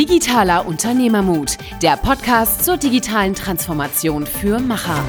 [0.00, 5.04] Digitaler Unternehmermut, der Podcast zur digitalen Transformation für Macher.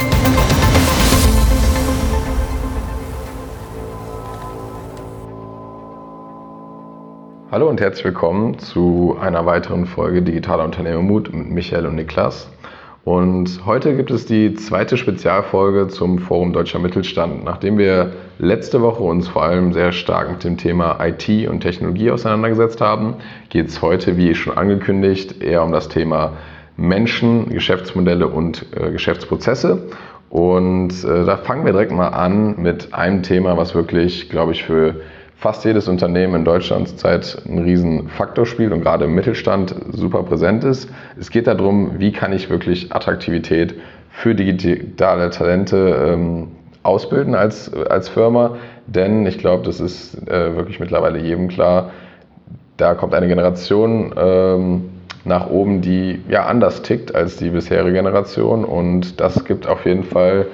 [7.49, 12.49] Hallo und herzlich willkommen zu einer weiteren Folge Digitaler Unternehmermut mit Michael und Niklas.
[13.03, 17.43] Und heute gibt es die zweite Spezialfolge zum Forum Deutscher Mittelstand.
[17.43, 22.11] Nachdem wir letzte Woche uns vor allem sehr stark mit dem Thema IT und Technologie
[22.11, 23.15] auseinandergesetzt haben,
[23.49, 26.33] geht es heute, wie schon angekündigt, eher um das Thema
[26.77, 29.89] Menschen, Geschäftsmodelle und äh, Geschäftsprozesse.
[30.29, 34.63] Und äh, da fangen wir direkt mal an mit einem Thema, was wirklich, glaube ich,
[34.63, 35.01] für
[35.41, 40.21] fast jedes Unternehmen in Deutschland zurzeit einen riesen Faktor spielt und gerade im Mittelstand super
[40.21, 40.87] präsent ist.
[41.19, 43.73] Es geht darum, wie kann ich wirklich Attraktivität
[44.11, 46.49] für digitale Talente ähm,
[46.83, 51.89] ausbilden als, als Firma, denn ich glaube, das ist äh, wirklich mittlerweile jedem klar,
[52.77, 54.89] da kommt eine Generation ähm,
[55.25, 60.03] nach oben, die ja anders tickt als die bisherige Generation und das gibt auf jeden
[60.03, 60.45] Fall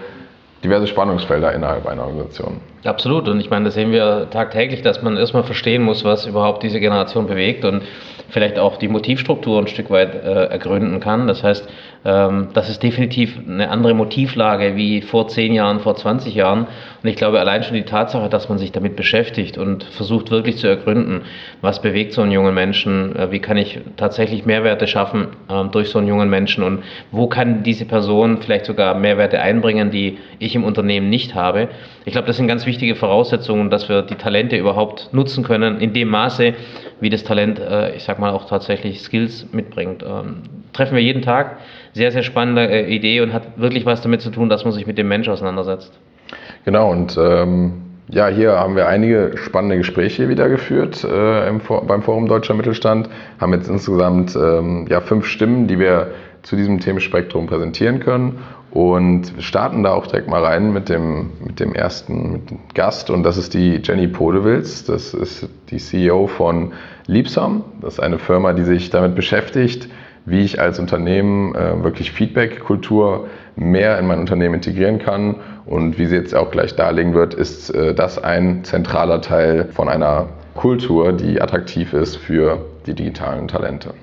[0.67, 2.59] diverse Spannungsfelder innerhalb einer Organisation.
[2.83, 3.27] Absolut.
[3.27, 6.79] Und ich meine, das sehen wir tagtäglich, dass man erstmal verstehen muss, was überhaupt diese
[6.79, 7.83] Generation bewegt und
[8.29, 11.27] vielleicht auch die Motivstruktur ein Stück weit äh, ergründen kann.
[11.27, 11.67] Das heißt,
[12.03, 16.67] das ist definitiv eine andere Motivlage wie vor 10 Jahren, vor 20 Jahren.
[17.03, 20.57] Und ich glaube, allein schon die Tatsache, dass man sich damit beschäftigt und versucht wirklich
[20.57, 21.21] zu ergründen,
[21.61, 25.89] was bewegt so einen jungen Menschen, äh, wie kann ich tatsächlich Mehrwerte schaffen äh, durch
[25.89, 30.55] so einen jungen Menschen und wo kann diese Person vielleicht sogar Mehrwerte einbringen, die ich
[30.55, 31.69] im Unternehmen nicht habe.
[32.05, 35.93] Ich glaube, das sind ganz wichtige Voraussetzungen, dass wir die Talente überhaupt nutzen können, in
[35.93, 36.53] dem Maße,
[36.99, 40.03] wie das Talent, äh, ich sag mal, auch tatsächlich Skills mitbringt.
[40.73, 41.57] Treffen wir jeden Tag.
[41.93, 44.87] Sehr, sehr spannende äh, Idee und hat wirklich was damit zu tun, dass man sich
[44.87, 45.97] mit dem Mensch auseinandersetzt.
[46.65, 47.73] Genau, und ähm,
[48.09, 53.09] ja, hier haben wir einige spannende Gespräche wieder geführt äh, im, beim Forum Deutscher Mittelstand,
[53.39, 56.11] haben jetzt insgesamt ähm, ja, fünf Stimmen, die wir
[56.43, 58.39] zu diesem Themenspektrum präsentieren können
[58.71, 63.09] und starten da auch direkt mal rein mit dem, mit dem ersten mit dem Gast
[63.09, 64.85] und das ist die Jenny Podewils.
[64.85, 66.73] Das ist die CEO von
[67.07, 67.63] Liebsam.
[67.81, 69.89] Das ist eine Firma, die sich damit beschäftigt,
[70.27, 75.35] wie ich als Unternehmen äh, wirklich Feedback-Kultur mehr in mein Unternehmen integrieren kann.
[75.65, 79.87] Und wie sie jetzt auch gleich darlegen wird, ist äh, das ein zentraler Teil von
[79.87, 83.93] einer Kultur, die attraktiv ist für die digitalen Talente.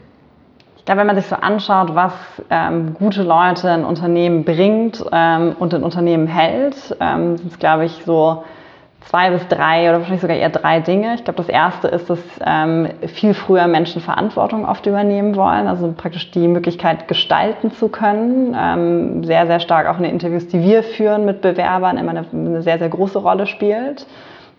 [0.78, 2.12] Ich glaube, wenn man sich so anschaut, was
[2.48, 7.84] ähm, gute Leute in Unternehmen bringt ähm, und in Unternehmen hält, ähm, sind es, glaube
[7.84, 8.44] ich, so
[9.06, 11.14] zwei bis drei oder wahrscheinlich sogar eher drei Dinge.
[11.14, 15.92] Ich glaube, das erste ist, dass ähm, viel früher Menschen Verantwortung oft übernehmen wollen, also
[15.96, 18.56] praktisch die Möglichkeit gestalten zu können.
[18.58, 22.24] Ähm, sehr, sehr stark auch in den Interviews, die wir führen mit Bewerbern, immer eine,
[22.32, 24.06] eine sehr, sehr große Rolle spielt.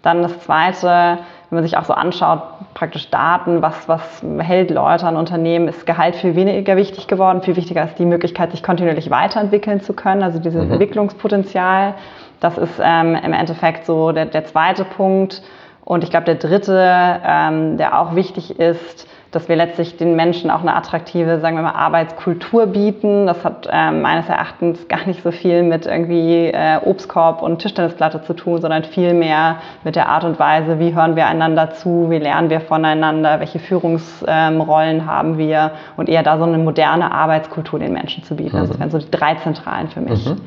[0.05, 1.17] Dann das zweite,
[1.49, 2.43] wenn man sich auch so anschaut,
[2.75, 7.41] praktisch Daten, was, was hält Leute an Unternehmen, ist Gehalt viel weniger wichtig geworden.
[7.41, 10.73] Viel wichtiger ist die Möglichkeit, sich kontinuierlich weiterentwickeln zu können, also dieses mhm.
[10.73, 11.95] Entwicklungspotenzial.
[12.39, 15.41] Das ist ähm, im Endeffekt so der, der zweite Punkt.
[15.83, 20.49] Und ich glaube, der dritte, ähm, der auch wichtig ist, dass wir letztlich den Menschen
[20.49, 23.27] auch eine attraktive, sagen wir mal, Arbeitskultur bieten.
[23.27, 28.23] Das hat äh, meines Erachtens gar nicht so viel mit irgendwie äh, Obstkorb und Tischtennisplatte
[28.23, 32.09] zu tun, sondern viel mehr mit der Art und Weise, wie hören wir einander zu,
[32.09, 37.11] wie lernen wir voneinander, welche Führungsrollen ähm, haben wir und eher da so eine moderne
[37.11, 38.55] Arbeitskultur den Menschen zu bieten.
[38.55, 38.61] Mhm.
[38.61, 40.25] Also das wären so die drei Zentralen für mich.
[40.25, 40.37] Mhm.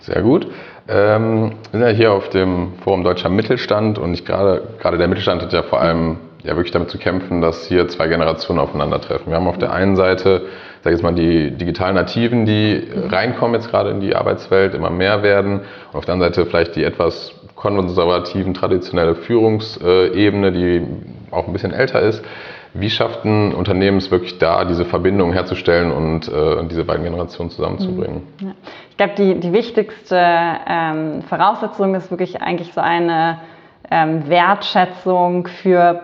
[0.00, 0.48] Sehr gut.
[0.88, 5.08] Ähm, wir sind ja hier auf dem Forum Deutscher Mittelstand und ich gerade, gerade der
[5.08, 9.26] Mittelstand hat ja vor allem ja wirklich damit zu kämpfen, dass hier zwei Generationen aufeinandertreffen.
[9.26, 10.42] Wir haben auf der einen Seite,
[10.82, 14.90] sag ich jetzt mal, die digitalen Nativen, die reinkommen jetzt gerade in die Arbeitswelt, immer
[14.90, 15.62] mehr werden.
[15.92, 20.86] Und auf der anderen Seite vielleicht die etwas konservativen, traditionelle Führungsebene, die
[21.32, 22.22] auch ein bisschen älter ist.
[22.78, 27.50] Wie schafft ein Unternehmen es wirklich da, diese Verbindung herzustellen und äh, diese beiden Generationen
[27.50, 28.22] zusammenzubringen?
[28.40, 28.54] Ja.
[28.90, 33.38] Ich glaube, die, die wichtigste ähm, Voraussetzung ist wirklich eigentlich so eine
[33.90, 36.00] ähm, Wertschätzung für,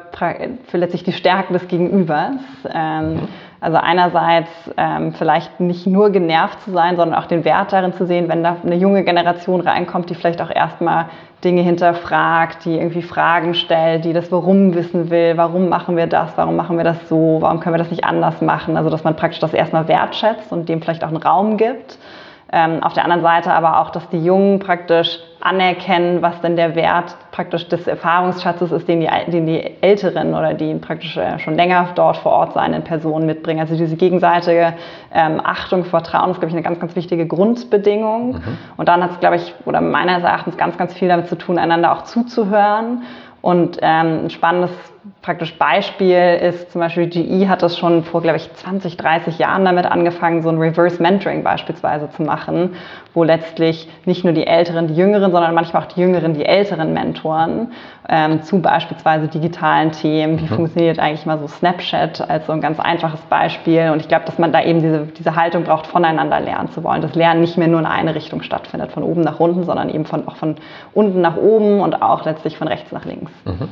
[0.66, 2.36] für letztlich die Stärken des Gegenübers.
[2.72, 3.28] Ähm,
[3.62, 8.06] also einerseits ähm, vielleicht nicht nur genervt zu sein, sondern auch den Wert darin zu
[8.06, 11.06] sehen, wenn da eine junge Generation reinkommt, die vielleicht auch erstmal
[11.44, 16.36] Dinge hinterfragt, die irgendwie Fragen stellt, die das Warum wissen will, warum machen wir das,
[16.36, 18.76] warum machen wir das so, warum können wir das nicht anders machen.
[18.76, 21.98] Also dass man praktisch das erstmal wertschätzt und dem vielleicht auch einen Raum gibt.
[22.54, 26.74] Ähm, auf der anderen Seite aber auch, dass die Jungen praktisch anerkennen, was denn der
[26.74, 31.54] Wert praktisch des Erfahrungsschatzes ist, den die, den die Älteren oder die praktisch äh, schon
[31.54, 33.60] länger dort vor Ort seinen Personen mitbringen.
[33.60, 34.74] Also diese gegenseitige
[35.14, 38.34] ähm, Achtung, Vertrauen ist, glaube ich, eine ganz, ganz wichtige Grundbedingung.
[38.34, 38.58] Mhm.
[38.76, 41.58] Und dann hat es, glaube ich, oder meines Erachtens ganz, ganz viel damit zu tun,
[41.58, 43.02] einander auch zuzuhören.
[43.40, 44.70] Und ähm, ein spannendes
[45.20, 49.64] praktisch Beispiel ist zum Beispiel GE hat das schon vor, glaube ich, 20, 30 Jahren
[49.64, 52.76] damit angefangen, so ein Reverse Mentoring beispielsweise zu machen,
[53.12, 56.92] wo letztlich nicht nur die Älteren die Jüngeren, sondern manchmal auch die Jüngeren die Älteren
[56.92, 57.72] mentoren
[58.08, 60.38] ähm, zu beispielsweise digitalen Themen.
[60.38, 60.48] Wie mhm.
[60.48, 63.90] funktioniert eigentlich mal so Snapchat als so ein ganz einfaches Beispiel?
[63.92, 67.02] Und ich glaube, dass man da eben diese, diese Haltung braucht, voneinander lernen zu wollen.
[67.02, 70.04] Das Lernen nicht mehr nur in eine Richtung stattfindet, von oben nach unten, sondern eben
[70.04, 70.56] von, auch von
[70.94, 73.32] unten nach oben und auch letztlich von rechts nach links.
[73.44, 73.68] Mhm.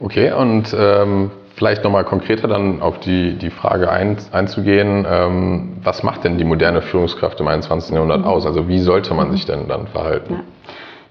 [0.00, 6.02] Okay, und ähm, vielleicht nochmal konkreter dann auf die, die Frage ein, einzugehen, ähm, was
[6.02, 7.94] macht denn die moderne Führungskraft im 21.
[7.94, 8.26] Jahrhundert mhm.
[8.26, 8.46] aus?
[8.46, 10.34] Also wie sollte man sich denn dann verhalten?
[10.34, 10.40] Ja.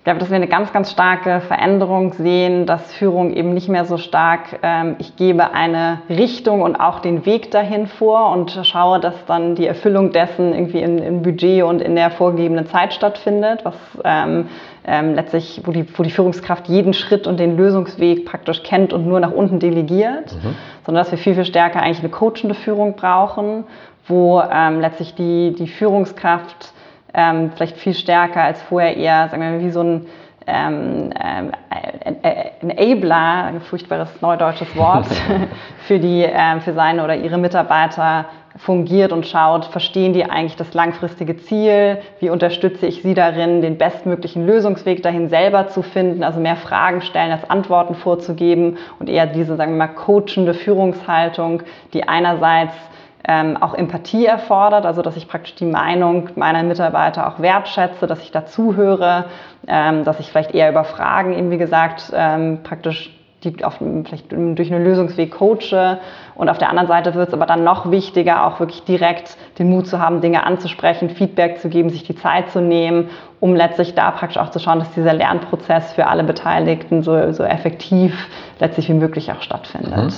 [0.03, 3.85] Ich glaube, dass wir eine ganz, ganz starke Veränderung sehen, dass Führung eben nicht mehr
[3.85, 8.99] so stark, ähm, ich gebe eine Richtung und auch den Weg dahin vor und schaue,
[8.99, 13.75] dass dann die Erfüllung dessen irgendwie im Budget und in der vorgegebenen Zeit stattfindet, was
[14.03, 14.49] ähm,
[14.85, 19.07] ähm, letztlich, wo die, wo die Führungskraft jeden Schritt und den Lösungsweg praktisch kennt und
[19.07, 20.55] nur nach unten delegiert, mhm.
[20.85, 23.63] sondern dass wir viel, viel stärker eigentlich eine coachende Führung brauchen,
[24.07, 26.73] wo ähm, letztlich die, die Führungskraft
[27.13, 30.05] ähm, vielleicht viel stärker als vorher eher, sagen wir mal, wie so ein
[30.45, 31.11] ähm,
[32.21, 35.07] äh, Enabler, ein furchtbares neudeutsches Wort,
[35.87, 38.25] für, die, äh, für seine oder ihre Mitarbeiter
[38.57, 43.77] fungiert und schaut, verstehen die eigentlich das langfristige Ziel, wie unterstütze ich sie darin, den
[43.77, 49.25] bestmöglichen Lösungsweg dahin selber zu finden, also mehr Fragen stellen als Antworten vorzugeben und eher
[49.25, 51.63] diese, sagen wir mal, coachende Führungshaltung,
[51.93, 52.73] die einerseits
[53.25, 58.21] ähm, auch Empathie erfordert, also dass ich praktisch die Meinung meiner Mitarbeiter auch wertschätze, dass
[58.21, 59.25] ich dazuhöre,
[59.67, 64.31] ähm, dass ich vielleicht eher über Fragen eben, wie gesagt, ähm, praktisch die auf, vielleicht
[64.31, 65.99] durch einen Lösungsweg coache.
[66.35, 69.69] Und auf der anderen Seite wird es aber dann noch wichtiger, auch wirklich direkt den
[69.69, 73.09] Mut zu haben, Dinge anzusprechen, Feedback zu geben, sich die Zeit zu nehmen,
[73.39, 77.43] um letztlich da praktisch auch zu schauen, dass dieser Lernprozess für alle Beteiligten so, so
[77.43, 78.13] effektiv
[78.59, 79.95] letztlich wie möglich auch stattfindet.
[79.95, 80.13] Mhm.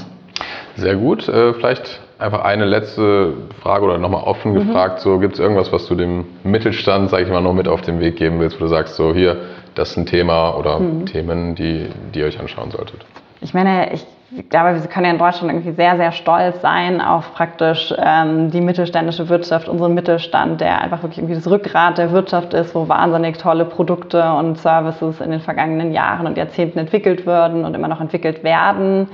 [0.76, 1.28] Sehr gut.
[1.28, 4.68] Äh, vielleicht einfach eine letzte Frage oder nochmal offen mhm.
[4.68, 5.00] gefragt.
[5.00, 8.00] So, gibt es irgendwas, was du dem Mittelstand, sage ich mal, noch mit auf den
[8.00, 9.38] Weg geben willst, wo du sagst, so hier,
[9.76, 11.06] das ist ein Thema oder mhm.
[11.06, 13.06] Themen, die, die ihr euch anschauen solltet?
[13.42, 14.06] Ich meine, ich
[14.50, 18.62] glaube, wir können ja in Deutschland irgendwie sehr, sehr stolz sein auf praktisch ähm, die
[18.62, 23.38] mittelständische Wirtschaft, unseren Mittelstand, der einfach wirklich irgendwie das Rückgrat der Wirtschaft ist, wo wahnsinnig
[23.38, 28.02] tolle Produkte und Services in den vergangenen Jahren und Jahrzehnten entwickelt würden und immer noch
[28.02, 29.10] entwickelt werden.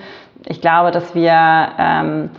[0.47, 2.29] Ich glaube, dass wir ähm,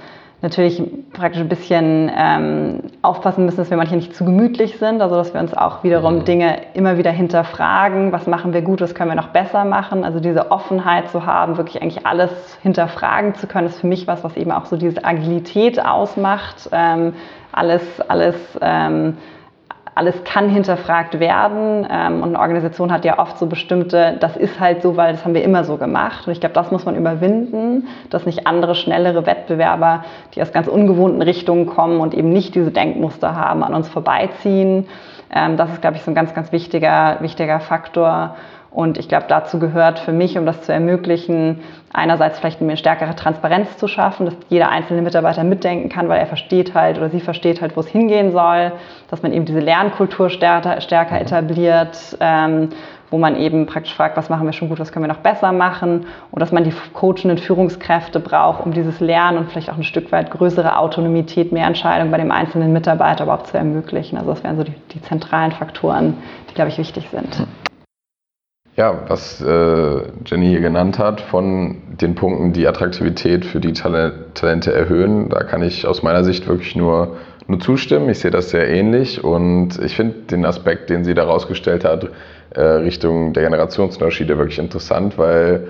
[0.43, 5.15] natürlich praktisch ein bisschen ähm, aufpassen müssen, dass wir manche nicht zu gemütlich sind, also
[5.15, 6.25] dass wir uns auch wiederum mhm.
[6.25, 10.05] Dinge immer wieder hinterfragen, was machen wir gut, was können wir noch besser machen.
[10.05, 12.31] Also diese Offenheit zu haben, wirklich eigentlich alles
[12.61, 16.69] hinterfragen zu können, ist für mich was, was eben auch so diese Agilität ausmacht.
[16.73, 17.15] Ähm,
[17.53, 19.19] alles, alles ähm,
[19.94, 21.87] alles kann hinterfragt werden.
[21.91, 25.25] Ähm, und eine Organisation hat ja oft so bestimmte, das ist halt so, weil das
[25.25, 26.27] haben wir immer so gemacht.
[26.27, 30.05] Und ich glaube, das muss man überwinden, dass nicht andere, schnellere Wettbewerber,
[30.35, 34.87] die aus ganz ungewohnten Richtungen kommen und eben nicht diese Denkmuster haben, an uns vorbeiziehen.
[35.35, 38.37] Ähm, das ist, glaube ich, so ein ganz, ganz wichtiger, wichtiger Faktor.
[38.72, 41.60] Und ich glaube, dazu gehört für mich, um das zu ermöglichen,
[41.92, 46.26] einerseits vielleicht eine stärkere Transparenz zu schaffen, dass jeder einzelne Mitarbeiter mitdenken kann, weil er
[46.26, 48.72] versteht halt oder sie versteht halt, wo es hingehen soll,
[49.10, 51.20] dass man eben diese Lernkultur stärker, stärker mhm.
[51.20, 52.70] etabliert, ähm,
[53.10, 55.52] wo man eben praktisch fragt, was machen wir schon gut, was können wir noch besser
[55.52, 59.84] machen und dass man die coachenden Führungskräfte braucht, um dieses Lernen und vielleicht auch ein
[59.84, 64.17] Stück weit größere Autonomität, mehr Entscheidung bei dem einzelnen Mitarbeiter überhaupt zu ermöglichen.
[64.17, 66.17] Also das wären so die, die zentralen Faktoren,
[66.48, 67.46] die, glaube ich, wichtig sind.
[68.74, 74.72] Ja, was äh, Jenny hier genannt hat, von den Punkten, die Attraktivität für die Talente
[74.72, 78.08] erhöhen, da kann ich aus meiner Sicht wirklich nur, nur zustimmen.
[78.08, 82.08] Ich sehe das sehr ähnlich und ich finde den Aspekt, den sie da rausgestellt hat,
[82.55, 85.69] äh, Richtung der Generationsunterschiede wirklich interessant, weil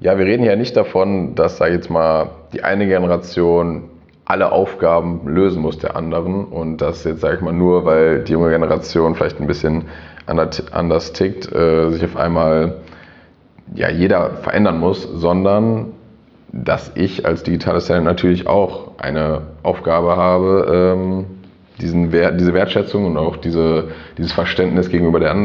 [0.00, 3.90] ja, wir reden ja nicht davon, dass, sage ich jetzt mal, die eine Generation
[4.24, 8.32] alle Aufgaben lösen muss der anderen und das jetzt, sage ich mal, nur, weil die
[8.32, 9.84] junge Generation vielleicht ein bisschen
[10.28, 12.76] anders tickt, äh, sich auf einmal
[13.74, 15.92] ja, jeder verändern muss, sondern
[16.52, 21.26] dass ich als digitales Talent natürlich auch eine Aufgabe habe, ähm,
[21.80, 25.36] diesen Wert, diese Wertschätzung und auch diese, dieses Verständnis gegenüber der,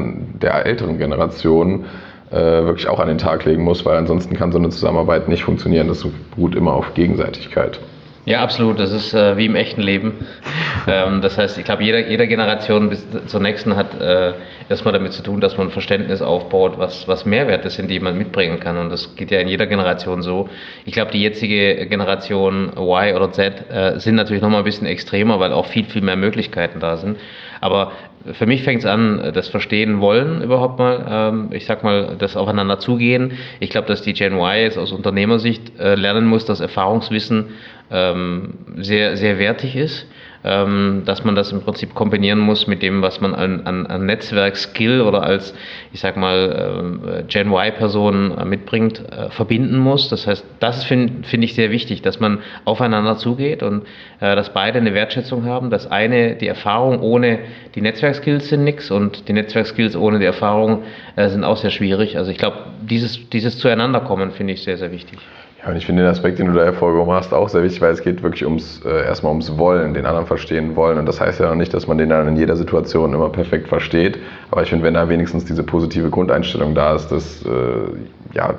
[0.41, 1.85] der älteren Generation
[2.31, 5.43] äh, wirklich auch an den Tag legen muss, weil ansonsten kann so eine Zusammenarbeit nicht
[5.43, 5.87] funktionieren.
[5.87, 7.79] Das beruht immer auf Gegenseitigkeit.
[8.25, 8.79] Ja, absolut.
[8.79, 10.13] Das ist äh, wie im echten Leben.
[10.87, 14.33] ähm, das heißt, ich glaube, jeder, jeder Generation bis zur nächsten hat, äh,
[14.73, 18.59] erstmal damit zu tun, dass man Verständnis aufbaut, was, was Mehrwerte sind, die man mitbringen
[18.59, 18.77] kann.
[18.77, 20.49] Und das geht ja in jeder Generation so.
[20.85, 25.39] Ich glaube, die jetzige Generation Y oder Z äh, sind natürlich nochmal ein bisschen extremer,
[25.39, 27.17] weil auch viel, viel mehr Möglichkeiten da sind.
[27.61, 27.91] Aber
[28.33, 31.05] für mich fängt es an, das Verstehen wollen überhaupt mal.
[31.09, 33.33] Ähm, ich sag mal, das Aufeinander zugehen.
[33.59, 37.49] Ich glaube, dass die Gen Y jetzt aus Unternehmersicht äh, lernen muss, dass Erfahrungswissen
[37.91, 40.07] ähm, sehr, sehr wertig ist
[40.43, 44.99] dass man das im Prinzip kombinieren muss mit dem, was man an, an, an Netzwerkskill
[44.99, 45.55] oder als,
[45.93, 50.09] ich sag mal, äh, Gen Y-Person äh, mitbringt, äh, verbinden muss.
[50.09, 53.83] Das heißt, das finde find ich sehr wichtig, dass man aufeinander zugeht und
[54.19, 55.69] äh, dass beide eine Wertschätzung haben.
[55.69, 57.39] Das eine, die Erfahrung ohne
[57.75, 60.83] die Netzwerkskills sind nichts und die Netzwerkskills ohne die Erfahrung
[61.15, 62.17] sind auch sehr schwierig.
[62.17, 65.19] Also ich glaube, dieses, dieses Zueinanderkommen finde ich sehr, sehr wichtig.
[65.63, 67.93] Ja, und ich finde den Aspekt, den du da hervorgehoben hast, auch sehr wichtig, weil
[67.93, 70.97] es geht wirklich ums, äh, erstmal ums Wollen, den anderen verstehen wollen.
[70.97, 73.69] Und das heißt ja noch nicht, dass man den dann in jeder Situation immer perfekt
[73.69, 74.19] versteht.
[74.51, 78.55] Aber ich finde, wenn da wenigstens diese positive Grundeinstellung da ist, das äh, ja,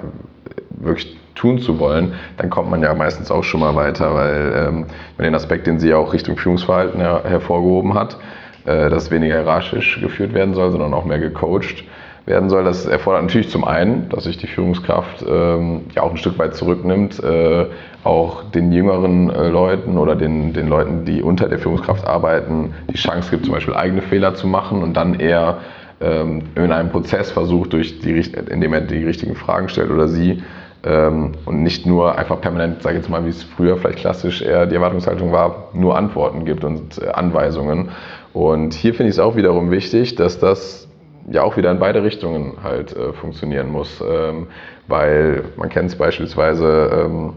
[0.70, 4.86] wirklich tun zu wollen, dann kommt man ja meistens auch schon mal weiter, weil ähm,
[5.18, 8.16] den Aspekt, den sie ja auch Richtung Führungsverhalten her hervorgehoben hat,
[8.64, 11.84] äh, dass weniger hierarchisch geführt werden soll, sondern auch mehr gecoacht
[12.26, 12.64] werden soll.
[12.64, 16.54] Das erfordert natürlich zum einen, dass sich die Führungskraft ähm, ja auch ein Stück weit
[16.54, 17.66] zurücknimmt, äh,
[18.02, 22.96] auch den jüngeren äh, Leuten oder den, den Leuten, die unter der Führungskraft arbeiten, die
[22.96, 25.58] Chance gibt, zum Beispiel eigene Fehler zu machen und dann eher
[26.00, 30.42] ähm, in einem Prozess versucht, durch die, indem er die richtigen Fragen stellt oder sie,
[30.84, 34.42] ähm, und nicht nur einfach permanent, sage ich jetzt mal, wie es früher vielleicht klassisch
[34.42, 37.88] eher die Erwartungshaltung war, nur Antworten gibt und äh, Anweisungen.
[38.32, 40.88] Und hier finde ich es auch wiederum wichtig, dass das
[41.30, 44.00] ja auch wieder in beide Richtungen halt äh, funktionieren muss.
[44.00, 44.46] Ähm,
[44.88, 47.34] weil man kennt es beispielsweise ähm,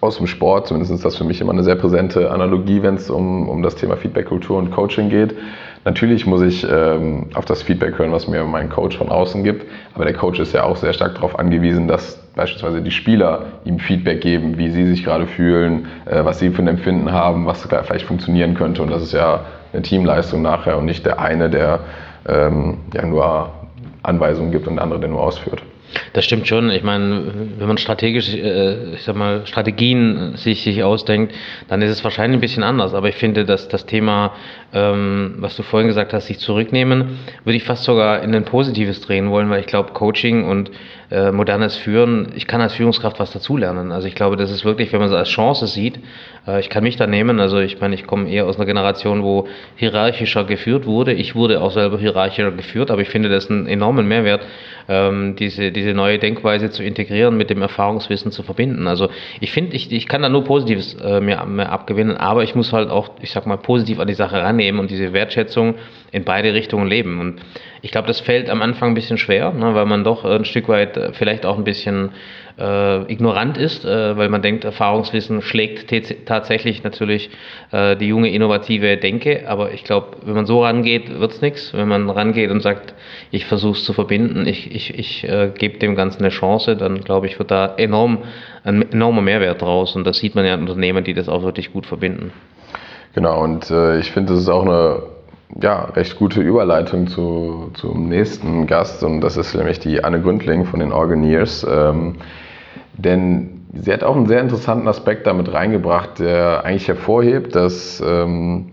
[0.00, 3.10] aus dem Sport, zumindest ist das für mich immer eine sehr präsente Analogie, wenn es
[3.10, 5.34] um, um das Thema Feedbackkultur und Coaching geht.
[5.84, 9.66] Natürlich muss ich ähm, auf das Feedback hören, was mir mein Coach von außen gibt,
[9.94, 13.78] aber der Coach ist ja auch sehr stark darauf angewiesen, dass beispielsweise die Spieler ihm
[13.78, 17.62] Feedback geben, wie sie sich gerade fühlen, äh, was sie für ein Empfinden haben, was
[17.62, 21.80] vielleicht funktionieren könnte und das ist ja eine Teamleistung nachher und nicht der eine, der
[22.28, 23.50] ähm, ja, nur
[24.02, 25.62] Anweisungen gibt und der andere, der nur ausführt.
[26.12, 26.70] Das stimmt schon.
[26.70, 31.34] Ich meine, wenn man strategisch, äh, ich sag mal, Strategien sich, sich ausdenkt,
[31.68, 32.94] dann ist es wahrscheinlich ein bisschen anders.
[32.94, 34.32] Aber ich finde, dass das Thema,
[34.72, 39.00] ähm, was du vorhin gesagt hast, sich zurücknehmen, würde ich fast sogar in ein Positives
[39.00, 40.70] drehen wollen, weil ich glaube, Coaching und
[41.10, 43.92] äh, modernes Führen, ich kann als Führungskraft was dazulernen.
[43.92, 45.98] Also ich glaube, das ist wirklich, wenn man es als Chance sieht,
[46.46, 47.40] äh, ich kann mich da nehmen.
[47.40, 49.46] Also ich meine, ich komme eher aus einer Generation, wo
[49.76, 51.12] hierarchischer geführt wurde.
[51.12, 54.42] Ich wurde auch selber hierarchischer geführt, aber ich finde das einen enormen Mehrwert,
[54.88, 58.86] ähm, diese, diese neue Denkweise zu integrieren, mit dem Erfahrungswissen zu verbinden.
[58.86, 59.08] Also
[59.40, 62.72] ich finde, ich, ich kann da nur Positives äh, mir, mir abgewinnen, aber ich muss
[62.72, 65.74] halt auch, ich sag mal, positiv an die Sache rannehmen und diese Wertschätzung
[66.12, 67.20] in beide Richtungen leben.
[67.20, 67.40] Und
[67.82, 70.68] ich glaube, das fällt am Anfang ein bisschen schwer, ne, weil man doch ein Stück
[70.68, 72.10] weit äh, vielleicht auch ein bisschen
[72.58, 75.92] äh, ignorant ist, äh, weil man denkt, Erfahrungswissen schlägt
[76.26, 77.30] tatsächlich natürlich
[77.72, 79.48] äh, die junge innovative Denke.
[79.48, 81.74] Aber ich glaube, wenn man so rangeht, wird es nichts.
[81.74, 82.94] Wenn man rangeht und sagt,
[83.30, 87.00] ich versuche es zu verbinden, ich, ich, ich äh, gebe dem Ganzen eine Chance, dann
[87.00, 88.18] glaube ich, wird da enorm,
[88.62, 89.96] ein enormer Mehrwert draus.
[89.96, 92.32] Und das sieht man ja in Unternehmen, die das auch wirklich gut verbinden.
[93.14, 95.02] Genau, und äh, ich finde, das ist auch eine
[95.60, 100.64] ja, recht gute Überleitung zu, zum nächsten Gast und das ist nämlich die Anne Gründling
[100.64, 101.64] von den Organiers.
[101.68, 102.16] Ähm,
[102.96, 108.70] denn sie hat auch einen sehr interessanten Aspekt damit reingebracht, der eigentlich hervorhebt, dass ähm,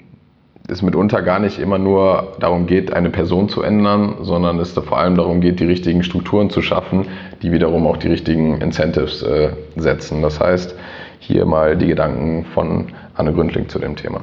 [0.67, 4.81] es mitunter gar nicht immer nur darum geht, eine Person zu ändern, sondern es da
[4.81, 7.07] vor allem darum geht, die richtigen Strukturen zu schaffen,
[7.41, 10.21] die wiederum auch die richtigen Incentives äh, setzen.
[10.21, 10.75] Das heißt,
[11.19, 14.21] hier mal die Gedanken von Anne Gründling zu dem Thema.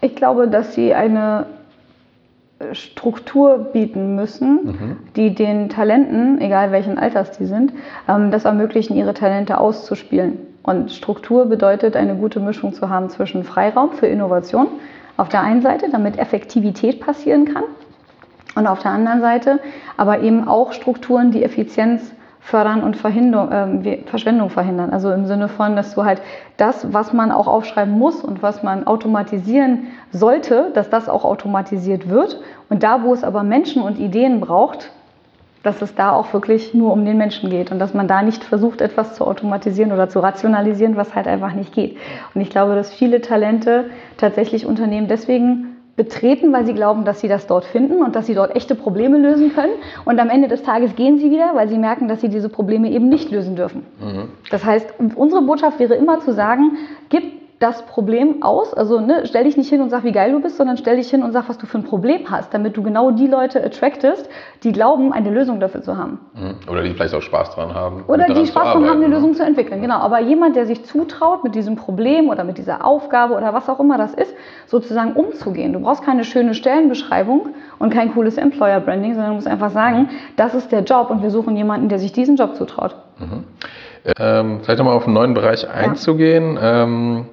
[0.00, 1.46] Ich glaube, dass sie eine
[2.72, 4.96] Struktur bieten müssen, mhm.
[5.16, 7.72] die den Talenten, egal welchen Alters die sind,
[8.08, 10.38] ähm, das ermöglichen, ihre Talente auszuspielen.
[10.62, 14.66] Und Struktur bedeutet, eine gute Mischung zu haben zwischen Freiraum für Innovation
[15.16, 17.64] auf der einen Seite, damit Effektivität passieren kann,
[18.54, 19.60] und auf der anderen Seite
[19.96, 22.12] aber eben auch Strukturen, die Effizienz
[22.48, 24.90] fördern und äh, Verschwendung verhindern.
[24.90, 26.22] Also im Sinne von, dass du halt
[26.56, 32.08] das, was man auch aufschreiben muss und was man automatisieren sollte, dass das auch automatisiert
[32.08, 32.40] wird.
[32.70, 34.90] Und da, wo es aber Menschen und Ideen braucht,
[35.62, 38.42] dass es da auch wirklich nur um den Menschen geht und dass man da nicht
[38.42, 41.98] versucht, etwas zu automatisieren oder zu rationalisieren, was halt einfach nicht geht.
[42.34, 45.67] Und ich glaube, dass viele Talente tatsächlich Unternehmen deswegen
[45.98, 49.18] betreten, weil sie glauben, dass sie das dort finden und dass sie dort echte Probleme
[49.18, 49.74] lösen können.
[50.06, 52.90] Und am Ende des Tages gehen sie wieder, weil sie merken, dass sie diese Probleme
[52.90, 53.84] eben nicht lösen dürfen.
[54.00, 54.28] Mhm.
[54.50, 56.78] Das heißt, unsere Botschaft wäre immer zu sagen,
[57.10, 57.24] gib
[57.58, 58.72] das Problem aus.
[58.72, 61.10] Also ne, stell dich nicht hin und sag, wie geil du bist, sondern stell dich
[61.10, 64.28] hin und sag, was du für ein Problem hast, damit du genau die Leute attractest,
[64.62, 66.20] die glauben, eine Lösung dafür zu haben.
[66.34, 66.70] Mhm.
[66.70, 68.04] Oder die vielleicht auch Spaß dran haben.
[68.06, 69.14] Oder die Spaß dran haben, eine ne?
[69.14, 69.80] Lösung zu entwickeln.
[69.80, 69.96] Genau.
[69.96, 73.80] Aber jemand, der sich zutraut, mit diesem Problem oder mit dieser Aufgabe oder was auch
[73.80, 74.34] immer das ist,
[74.66, 75.72] sozusagen umzugehen.
[75.72, 77.48] Du brauchst keine schöne Stellenbeschreibung
[77.78, 81.22] und kein cooles Employer Branding, sondern du musst einfach sagen, das ist der Job und
[81.22, 82.94] wir suchen jemanden, der sich diesen Job zutraut.
[84.18, 86.58] Ähm, vielleicht nochmal auf einen neuen Bereich einzugehen.
[86.60, 87.26] Ähm,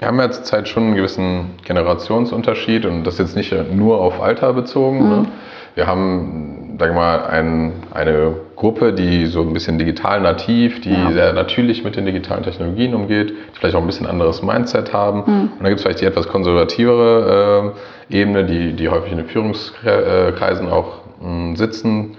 [0.00, 4.54] wir haben ja zurzeit schon einen gewissen Generationsunterschied und das jetzt nicht nur auf Alter
[4.54, 4.98] bezogen.
[5.08, 5.26] Ne?
[5.74, 11.12] Wir haben, sag mal, ein, eine Gruppe, die so ein bisschen digital nativ, die Ja.
[11.12, 15.22] sehr natürlich mit den digitalen Technologien umgeht, die vielleicht auch ein bisschen anderes Mindset haben.
[15.22, 17.74] Und dann gibt es vielleicht die etwas konservativere
[18.10, 22.16] äh, Ebene, die, die häufig in den Führungskreisen auch mh, sitzen,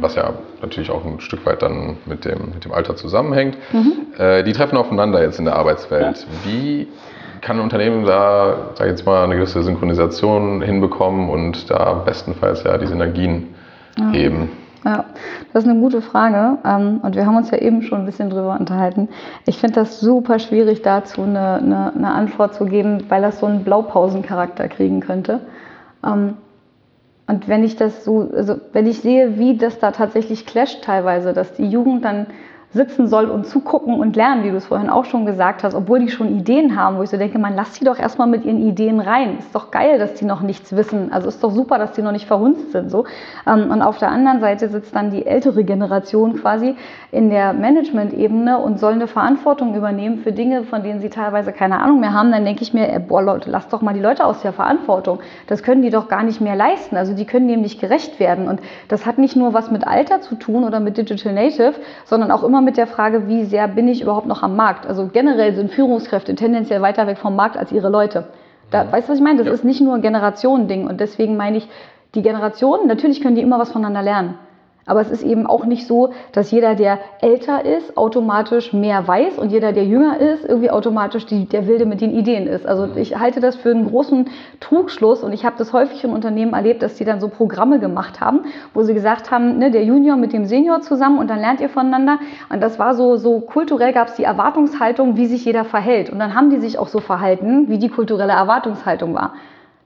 [0.00, 3.58] was ja natürlich auch ein Stück weit dann mit dem, mit dem Alter zusammenhängt.
[4.18, 6.26] Äh, die treffen aufeinander jetzt in der Arbeitswelt.
[6.44, 6.86] Wie
[7.44, 12.64] kann ein Unternehmen da, sag ich jetzt mal, eine gewisse Synchronisation hinbekommen und da bestenfalls
[12.64, 13.54] ja die Synergien
[14.12, 14.50] heben?
[14.84, 15.04] Ja,
[15.52, 16.58] das ist eine gute Frage.
[16.64, 19.08] Ähm, Und wir haben uns ja eben schon ein bisschen drüber unterhalten.
[19.46, 23.46] Ich finde das super schwierig, dazu eine, eine, eine Antwort zu geben, weil das so
[23.46, 25.40] einen Blaupausencharakter kriegen könnte.
[26.04, 26.34] Ähm,
[27.26, 31.32] Und wenn ich das so, also wenn ich sehe, wie das da tatsächlich clasht teilweise,
[31.32, 32.26] dass die Jugend dann
[32.74, 36.00] sitzen soll und zugucken und lernen, wie du es vorhin auch schon gesagt hast, obwohl
[36.00, 38.60] die schon Ideen haben, wo ich so denke, man lass die doch erstmal mit ihren
[38.60, 39.38] Ideen rein.
[39.38, 41.12] Ist doch geil, dass die noch nichts wissen.
[41.12, 42.90] Also ist doch super, dass die noch nicht verhunzt sind.
[42.90, 43.04] So.
[43.46, 46.74] Ähm, Und auf der anderen Seite sitzt dann die ältere Generation quasi
[47.12, 51.80] in der Management-Ebene und soll eine Verantwortung übernehmen für Dinge, von denen sie teilweise keine
[51.80, 52.32] Ahnung mehr haben.
[52.32, 55.20] Dann denke ich mir, ey, boah Leute, lasst doch mal die Leute aus der Verantwortung.
[55.46, 56.96] Das können die doch gar nicht mehr leisten.
[56.96, 58.48] Also die können dem nicht gerecht werden.
[58.48, 62.32] Und das hat nicht nur was mit Alter zu tun oder mit Digital Native, sondern
[62.32, 64.86] auch immer mit der Frage, wie sehr bin ich überhaupt noch am Markt.
[64.86, 68.28] Also generell sind Führungskräfte tendenziell weiter weg vom Markt als ihre Leute.
[68.70, 69.44] Da, weißt du, was ich meine?
[69.44, 70.86] Das ist nicht nur ein Generationending.
[70.86, 71.68] Und deswegen meine ich,
[72.14, 74.38] die Generationen, natürlich können die immer was voneinander lernen.
[74.86, 79.38] Aber es ist eben auch nicht so, dass jeder, der älter ist, automatisch mehr weiß
[79.38, 82.66] und jeder, der jünger ist, irgendwie automatisch die, der Wilde mit den Ideen ist.
[82.66, 84.28] Also ich halte das für einen großen
[84.60, 88.20] Trugschluss und ich habe das häufig in Unternehmen erlebt, dass die dann so Programme gemacht
[88.20, 88.40] haben,
[88.74, 91.70] wo sie gesagt haben, ne, der Junior mit dem Senior zusammen und dann lernt ihr
[91.70, 92.18] voneinander.
[92.50, 96.10] Und das war so, so kulturell gab es die Erwartungshaltung, wie sich jeder verhält.
[96.10, 99.32] Und dann haben die sich auch so verhalten, wie die kulturelle Erwartungshaltung war.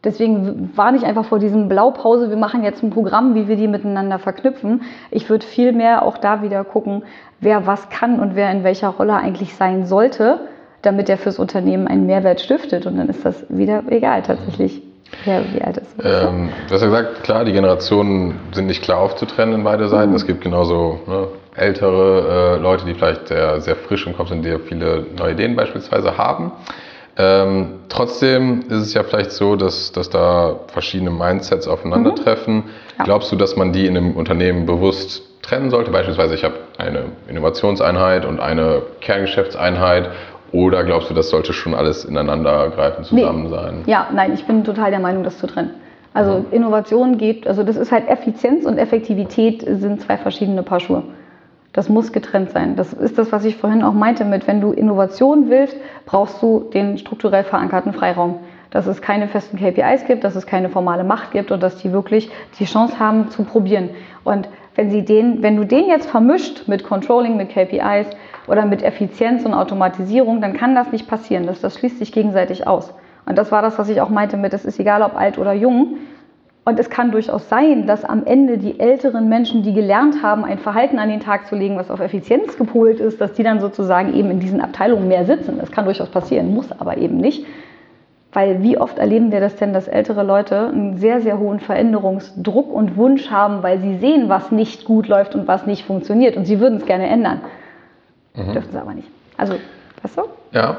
[0.04, 3.66] Deswegen war nicht einfach vor diesem Blaupause, wir machen jetzt ein Programm, wie wir die
[3.66, 4.82] miteinander verknüpfen.
[5.10, 7.02] Ich würde viel mehr auch da wieder gucken,
[7.40, 10.40] wer was kann und wer in welcher Rolle eigentlich sein sollte,
[10.82, 12.86] damit er fürs Unternehmen einen Mehrwert stiftet.
[12.86, 14.82] Und dann ist das wieder egal tatsächlich,
[15.24, 15.96] wer wie alt ist.
[16.04, 20.14] Ähm, du hast ja gesagt, klar, die Generationen sind nicht klar aufzutrennen in beide Seiten.
[20.14, 24.44] Es gibt genauso ne, ältere äh, Leute, die vielleicht sehr, sehr frisch im Kopf sind,
[24.44, 26.52] die ja viele neue Ideen beispielsweise haben.
[27.20, 32.64] Ähm, trotzdem ist es ja vielleicht so, dass, dass da verschiedene Mindsets aufeinandertreffen.
[32.96, 33.04] Ja.
[33.04, 35.90] Glaubst du, dass man die in einem Unternehmen bewusst trennen sollte?
[35.90, 40.10] Beispielsweise, ich habe eine Innovationseinheit und eine Kerngeschäftseinheit.
[40.52, 43.50] Oder glaubst du, das sollte schon alles ineinander greifen zusammen Nee.
[43.50, 43.82] sein?
[43.86, 45.72] Ja, nein, ich bin total der Meinung, das zu trennen.
[46.14, 51.02] Also Innovation geht, also das ist halt Effizienz und Effektivität sind zwei verschiedene Paar Schuhe.
[51.78, 52.74] Das muss getrennt sein.
[52.74, 56.68] Das ist das, was ich vorhin auch meinte mit, wenn du Innovation willst, brauchst du
[56.74, 58.40] den strukturell verankerten Freiraum.
[58.70, 61.92] Dass es keine festen KPIs gibt, dass es keine formale Macht gibt und dass die
[61.92, 63.90] wirklich die Chance haben zu probieren.
[64.24, 68.08] Und wenn, sie den, wenn du den jetzt vermischt mit Controlling, mit KPIs
[68.48, 71.46] oder mit Effizienz und Automatisierung, dann kann das nicht passieren.
[71.46, 72.92] Das, das schließt sich gegenseitig aus.
[73.24, 75.52] Und das war das, was ich auch meinte mit, es ist egal, ob alt oder
[75.52, 75.98] jung.
[76.68, 80.58] Und es kann durchaus sein, dass am Ende die älteren Menschen, die gelernt haben, ein
[80.58, 84.12] Verhalten an den Tag zu legen, was auf Effizienz gepolt ist, dass die dann sozusagen
[84.12, 85.56] eben in diesen Abteilungen mehr sitzen.
[85.58, 87.46] Das kann durchaus passieren, muss aber eben nicht.
[88.34, 92.70] Weil wie oft erleben wir das denn, dass ältere Leute einen sehr, sehr hohen Veränderungsdruck
[92.70, 96.36] und Wunsch haben, weil sie sehen, was nicht gut läuft und was nicht funktioniert.
[96.36, 97.40] Und sie würden es gerne ändern.
[98.36, 99.08] Dürfen sie aber nicht.
[99.38, 99.54] Also,
[100.02, 100.22] weißt du?
[100.52, 100.76] Ja,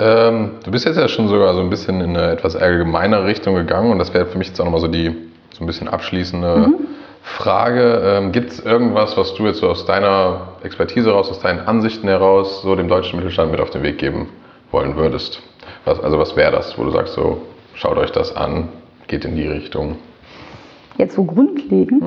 [0.00, 3.54] ähm, du bist jetzt ja schon sogar so ein bisschen in eine etwas allgemeinere Richtung
[3.54, 6.72] gegangen und das wäre für mich jetzt auch nochmal so die so ein bisschen abschließende
[7.22, 8.02] Frage.
[8.04, 12.08] Ähm, Gibt es irgendwas, was du jetzt so aus deiner Expertise raus, aus deinen Ansichten
[12.08, 14.28] heraus, so dem deutschen Mittelstand mit auf den Weg geben
[14.70, 15.42] wollen würdest?
[15.84, 17.42] Was, also was wäre das, wo du sagst, so
[17.74, 18.68] schaut euch das an,
[19.06, 19.96] geht in die Richtung?
[20.96, 22.02] Jetzt so grundlegend.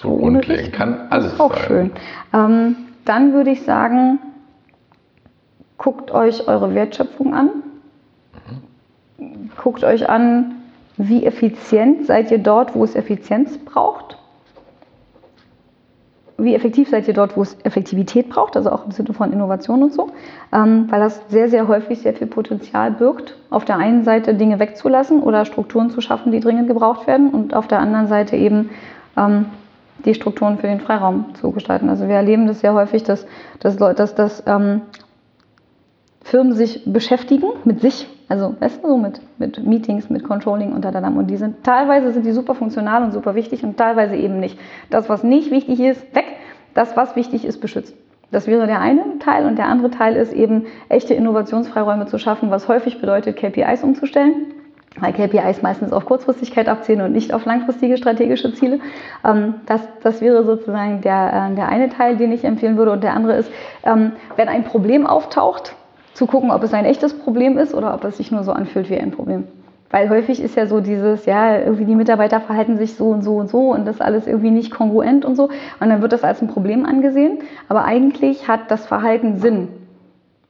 [0.00, 0.72] So ohne grundlegend.
[0.72, 1.64] Kann alles ist auch sein.
[1.66, 1.90] schön.
[2.32, 4.18] Ähm, dann würde ich sagen,
[5.78, 7.50] guckt euch eure Wertschöpfung an.
[9.56, 10.56] Guckt euch an,
[10.96, 14.18] wie effizient seid ihr dort, wo es Effizienz braucht.
[16.36, 19.82] wie effektiv seid ihr dort, wo es Effektivität braucht, also auch im Sinne von Innovation
[19.84, 20.10] und so,
[20.52, 24.58] ähm, weil das sehr, sehr häufig sehr viel Potenzial birgt, auf der einen Seite Dinge
[24.58, 28.70] wegzulassen oder Strukturen zu schaffen, die dringend gebraucht werden und auf der anderen Seite eben
[29.16, 29.46] ähm,
[30.04, 31.88] die Strukturen für den Freiraum zu gestalten.
[31.88, 33.26] Also wir erleben das sehr häufig, dass,
[33.60, 34.82] dass, dass, dass ähm,
[36.22, 40.84] Firmen sich beschäftigen mit sich, also weißt du, so mit, mit Meetings, mit Controlling und
[40.84, 44.16] da, da, und die sind teilweise sind die super funktional und super wichtig und teilweise
[44.16, 44.58] eben nicht.
[44.90, 46.26] Das, was nicht wichtig ist, weg.
[46.74, 47.94] Das, was wichtig ist, beschützt.
[48.32, 52.50] Das wäre der eine Teil und der andere Teil ist eben echte Innovationsfreiräume zu schaffen,
[52.50, 54.54] was häufig bedeutet, KPIs umzustellen
[55.00, 58.78] weil KPIs meistens auf Kurzfristigkeit abzielen und nicht auf langfristige strategische Ziele.
[59.24, 62.92] Ähm, das, das wäre sozusagen der, äh, der eine Teil, den ich empfehlen würde.
[62.92, 63.50] Und der andere ist,
[63.84, 65.74] ähm, wenn ein Problem auftaucht,
[66.14, 68.88] zu gucken, ob es ein echtes Problem ist oder ob es sich nur so anfühlt
[68.88, 69.44] wie ein Problem.
[69.90, 73.36] Weil häufig ist ja so dieses, ja, irgendwie die Mitarbeiter verhalten sich so und so
[73.36, 75.50] und so und das alles irgendwie nicht kongruent und so.
[75.78, 77.38] Und dann wird das als ein Problem angesehen.
[77.68, 79.68] Aber eigentlich hat das Verhalten Sinn.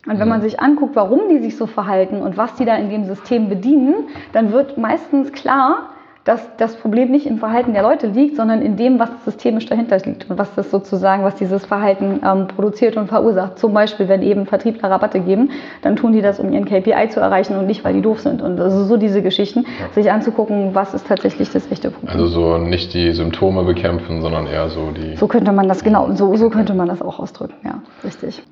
[0.07, 2.91] Und wenn man sich anguckt, warum die sich so verhalten und was die da in
[2.91, 3.95] dem System bedienen,
[4.33, 5.91] dann wird meistens klar,
[6.25, 9.99] dass das Problem nicht im Verhalten der Leute liegt, sondern in dem, was systemisch dahinter
[9.99, 13.59] liegt und was das sozusagen, was dieses Verhalten ähm, produziert und verursacht.
[13.59, 15.51] Zum Beispiel, wenn eben Vertriebler Rabatte geben,
[15.83, 18.41] dann tun die das, um ihren KPI zu erreichen und nicht, weil die doof sind.
[18.41, 19.93] Und also so diese Geschichten, ja.
[19.93, 22.13] sich anzugucken, was ist tatsächlich das echte Problem.
[22.15, 25.17] Also so nicht die Symptome bekämpfen, sondern eher so die.
[25.17, 28.43] So könnte man das genau, so, so könnte man das auch ausdrücken, ja, richtig.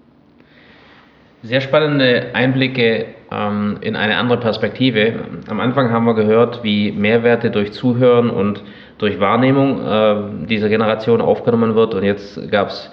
[1.43, 5.14] Sehr spannende Einblicke ähm, in eine andere Perspektive.
[5.49, 8.62] Am Anfang haben wir gehört, wie Mehrwerte durch Zuhören und
[8.99, 11.95] durch Wahrnehmung äh, dieser Generation aufgenommen wird.
[11.95, 12.90] Und jetzt gab es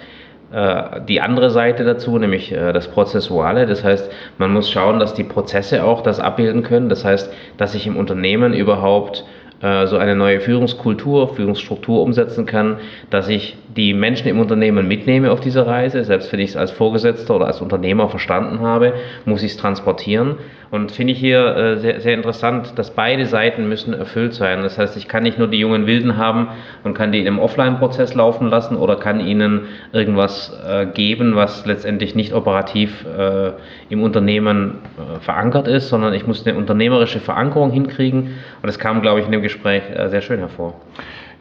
[0.52, 3.66] äh, die andere Seite dazu, nämlich äh, das Prozessuale.
[3.66, 6.90] Das heißt, man muss schauen, dass die Prozesse auch das abbilden können.
[6.90, 9.26] Das heißt, dass sich im Unternehmen überhaupt
[9.62, 12.78] äh, so eine neue Führungskultur, Führungsstruktur umsetzen kann,
[13.10, 16.04] dass ich die Menschen im Unternehmen mitnehme auf diese Reise.
[16.04, 18.94] Selbst wenn ich es als Vorgesetzter oder als Unternehmer verstanden habe,
[19.26, 20.38] muss ich es transportieren.
[20.72, 24.62] Und finde ich hier äh, sehr, sehr interessant, dass beide Seiten müssen erfüllt sein.
[24.62, 26.50] Das heißt, ich kann nicht nur die jungen Wilden haben
[26.84, 29.62] und kann die im Offline-Prozess laufen lassen oder kann ihnen
[29.94, 33.52] irgendwas äh, geben, was letztendlich nicht operativ äh,
[33.90, 38.36] im Unternehmen äh, verankert ist, sondern ich muss eine unternehmerische Verankerung hinkriegen.
[38.62, 40.76] Und das kam, glaube ich, in dem Gespräch äh, sehr schön hervor.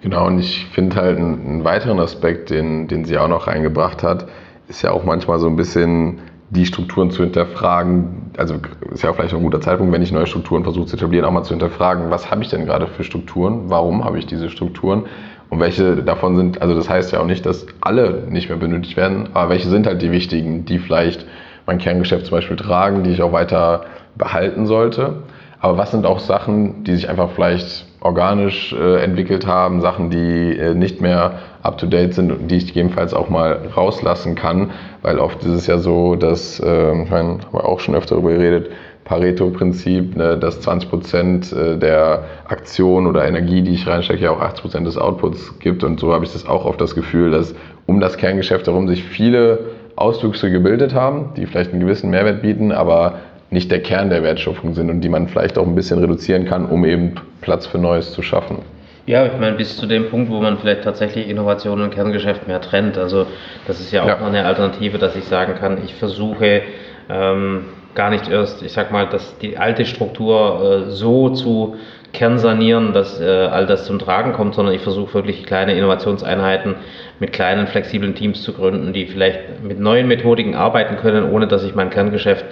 [0.01, 4.29] Genau, und ich finde halt einen, weiteren Aspekt, den, den sie auch noch reingebracht hat,
[4.69, 8.31] ist ja auch manchmal so ein bisschen die Strukturen zu hinterfragen.
[8.37, 8.55] Also
[8.93, 11.33] ist ja auch vielleicht ein guter Zeitpunkt, wenn ich neue Strukturen versuche zu etablieren, auch
[11.33, 15.07] mal zu hinterfragen, was habe ich denn gerade für Strukturen, warum habe ich diese Strukturen
[15.51, 18.97] und welche davon sind, also das heißt ja auch nicht, dass alle nicht mehr benötigt
[18.97, 21.27] werden, aber welche sind halt die wichtigen, die vielleicht
[21.67, 25.23] mein Kerngeschäft zum Beispiel tragen, die ich auch weiter behalten sollte.
[25.61, 30.57] Aber was sind auch Sachen, die sich einfach vielleicht organisch äh, entwickelt haben, Sachen, die
[30.57, 34.71] äh, nicht mehr up-to-date sind und die ich gegebenenfalls auch mal rauslassen kann,
[35.03, 38.15] weil oft ist es ja so, dass, äh, ich meine, haben wir auch schon öfter
[38.15, 38.71] darüber geredet,
[39.09, 44.41] Pareto-Prinzip, ne, dass 20 Prozent äh, der Aktion oder Energie, die ich reinstecke, ja auch
[44.41, 45.83] 80 Prozent des Outputs gibt.
[45.83, 47.55] Und so habe ich das auch oft das Gefühl, dass
[47.87, 49.61] um das Kerngeschäft herum sich viele
[49.97, 53.15] Auswüchse gebildet haben, die vielleicht einen gewissen Mehrwert bieten, aber
[53.51, 56.67] nicht der Kern der Wertschöpfung sind und die man vielleicht auch ein bisschen reduzieren kann,
[56.67, 58.59] um eben Platz für Neues zu schaffen.
[59.07, 62.61] Ja, ich meine, bis zu dem Punkt, wo man vielleicht tatsächlich Innovation und Kerngeschäft mehr
[62.61, 62.99] trennt.
[62.99, 63.27] Also
[63.67, 64.19] das ist ja auch ja.
[64.19, 66.61] noch eine Alternative, dass ich sagen kann, ich versuche
[67.09, 71.77] ähm, gar nicht erst, ich sag mal, dass die alte Struktur äh, so zu
[72.13, 76.75] kernsanieren, dass äh, all das zum Tragen kommt, sondern ich versuche wirklich kleine Innovationseinheiten
[77.19, 81.65] mit kleinen flexiblen Teams zu gründen, die vielleicht mit neuen Methodiken arbeiten können, ohne dass
[81.65, 82.45] ich mein Kerngeschäft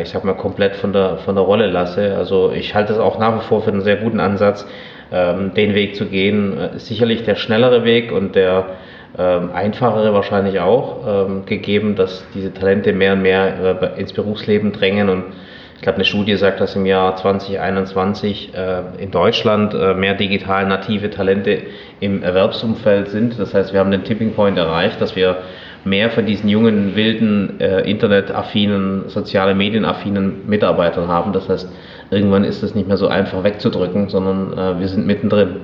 [0.00, 2.16] ich sag mal, komplett von der, von der Rolle lasse.
[2.16, 4.66] Also ich halte es auch nach wie vor für einen sehr guten Ansatz,
[5.12, 6.58] ähm, den Weg zu gehen.
[6.58, 8.66] Äh, sicherlich der schnellere Weg und der
[9.18, 14.72] ähm, einfachere wahrscheinlich auch, ähm, gegeben, dass diese Talente mehr und mehr äh, ins Berufsleben
[14.72, 15.08] drängen.
[15.08, 15.24] Und
[15.76, 20.66] ich glaube, eine Studie sagt, dass im Jahr 2021 äh, in Deutschland äh, mehr digital
[20.66, 21.58] native Talente
[22.00, 23.38] im Erwerbsumfeld sind.
[23.38, 25.38] Das heißt, wir haben den Tipping Point erreicht, dass wir
[25.84, 31.32] mehr von diesen jungen, wilden, äh, internetaffinen, soziale medienaffinen Mitarbeitern haben.
[31.32, 31.68] Das heißt,
[32.10, 35.56] irgendwann ist es nicht mehr so einfach wegzudrücken, sondern äh, wir sind mittendrin.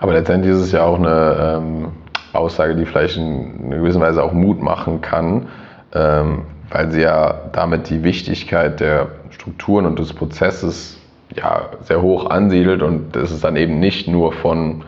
[0.00, 1.88] Aber letztendlich ist es ja auch eine ähm,
[2.32, 5.48] Aussage, die vielleicht in, in gewisser Weise auch Mut machen kann,
[5.94, 10.98] ähm, weil sie ja damit die Wichtigkeit der Strukturen und des Prozesses
[11.36, 14.82] ja, sehr hoch ansiedelt und es ist dann eben nicht nur von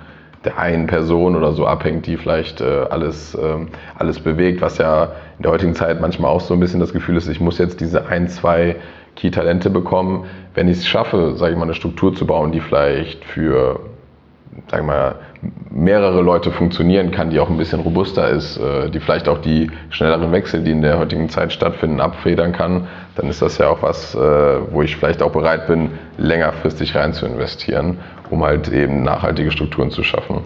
[0.44, 3.57] der einen Person oder so abhängt, die vielleicht äh, alles, äh,
[3.96, 7.16] alles bewegt, was ja in der heutigen Zeit manchmal auch so ein bisschen das Gefühl
[7.16, 8.76] ist, ich muss jetzt diese ein, zwei
[9.16, 10.26] Key-Talente bekommen.
[10.54, 13.80] Wenn ich es schaffe, sage ich mal, eine Struktur zu bauen, die vielleicht für
[14.70, 15.14] sagen wir mal,
[15.70, 19.70] mehrere Leute funktionieren kann, die auch ein bisschen robuster ist, äh, die vielleicht auch die
[19.90, 23.83] schnelleren Wechsel, die in der heutigen Zeit stattfinden, abfedern kann, dann ist das ja auch
[23.83, 27.98] was, äh, wo ich vielleicht auch bereit bin, längerfristig rein zu investieren,
[28.31, 30.42] um halt eben nachhaltige Strukturen zu schaffen.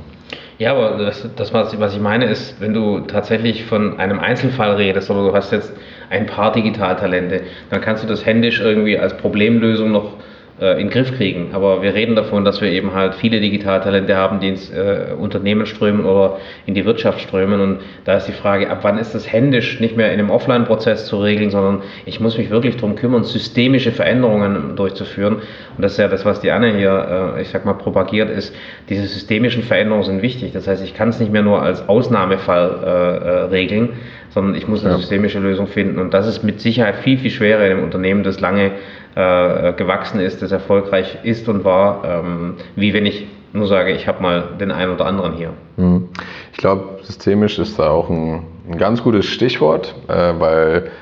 [0.58, 5.08] Ja, aber das, das, was ich meine, ist, wenn du tatsächlich von einem Einzelfall redest,
[5.08, 5.72] oder du hast jetzt
[6.10, 10.14] ein paar Digitaltalente, dann kannst du das händisch irgendwie als Problemlösung noch
[10.60, 11.50] in den Griff kriegen.
[11.52, 15.66] Aber wir reden davon, dass wir eben halt viele Digitaltalente haben, die ins äh, Unternehmen
[15.66, 17.60] strömen oder in die Wirtschaft strömen.
[17.60, 21.06] Und da ist die Frage, ab wann ist das händisch nicht mehr in einem Offline-Prozess
[21.06, 25.36] zu regeln, sondern ich muss mich wirklich darum kümmern, systemische Veränderungen durchzuführen.
[25.36, 28.54] Und das ist ja das, was die Anne hier, äh, ich sag mal, propagiert, ist,
[28.88, 30.52] diese systemischen Veränderungen sind wichtig.
[30.52, 33.90] Das heißt, ich kann es nicht mehr nur als Ausnahmefall äh, äh, regeln,
[34.30, 34.98] sondern ich muss eine ja.
[34.98, 35.98] systemische Lösung finden.
[35.98, 38.72] Und das ist mit Sicherheit viel, viel schwerer in einem Unternehmen, das lange
[39.18, 44.06] äh, gewachsen ist, das erfolgreich ist und war, ähm, wie wenn ich nur sage, ich
[44.06, 45.54] habe mal den einen oder anderen hier.
[45.76, 46.08] Mhm.
[46.52, 50.92] Ich glaube, systemisch ist da auch ein, ein ganz gutes Stichwort, äh, weil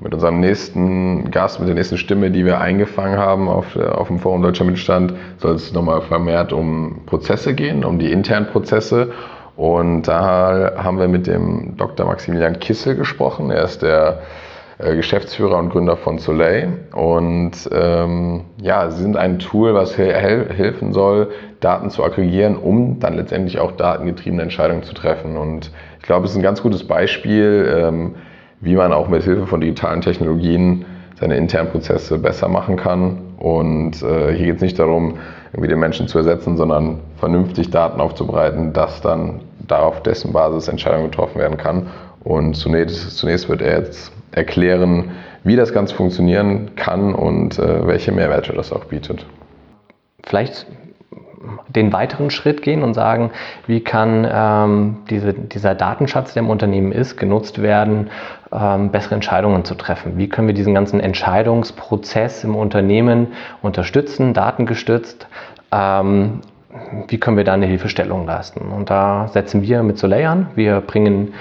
[0.00, 4.18] mit unserem nächsten Gast, mit der nächsten Stimme, die wir eingefangen haben auf, auf dem
[4.18, 9.12] Forum Deutscher Mittelstand, soll es nochmal vermehrt um Prozesse gehen, um die internen Prozesse.
[9.56, 12.04] Und da haben wir mit dem Dr.
[12.04, 13.50] Maximilian Kissel gesprochen.
[13.50, 14.45] Er ist der äh,
[14.78, 16.86] Geschäftsführer und Gründer von Soleil.
[16.94, 23.00] Und ähm, ja, sie sind ein Tool, was hel helfen soll, Daten zu aggregieren, um
[23.00, 25.36] dann letztendlich auch datengetriebene Entscheidungen zu treffen.
[25.36, 28.14] Und ich glaube, es ist ein ganz gutes Beispiel, ähm,
[28.60, 30.84] wie man auch mit Hilfe von digitalen Technologien
[31.18, 33.18] seine internen Prozesse besser machen kann.
[33.38, 35.18] Und äh, hier geht es nicht darum,
[35.52, 41.10] irgendwie den Menschen zu ersetzen, sondern vernünftig Daten aufzubereiten, dass dann darauf dessen Basis Entscheidungen
[41.10, 41.88] getroffen werden kann.
[42.26, 45.12] Und zunächst, zunächst wird er jetzt erklären,
[45.44, 49.24] wie das Ganze funktionieren kann und äh, welche Mehrwerte das auch bietet.
[50.24, 50.66] Vielleicht
[51.68, 53.30] den weiteren Schritt gehen und sagen,
[53.68, 58.10] wie kann ähm, diese, dieser Datenschatz, der im Unternehmen ist, genutzt werden,
[58.50, 60.18] ähm, bessere Entscheidungen zu treffen.
[60.18, 63.28] Wie können wir diesen ganzen Entscheidungsprozess im Unternehmen
[63.62, 65.28] unterstützen, datengestützt?
[65.70, 66.40] Ähm,
[67.06, 68.72] wie können wir da eine Hilfestellung leisten?
[68.72, 70.48] Und da setzen wir mit Soleil an.
[70.56, 71.32] Wir bringen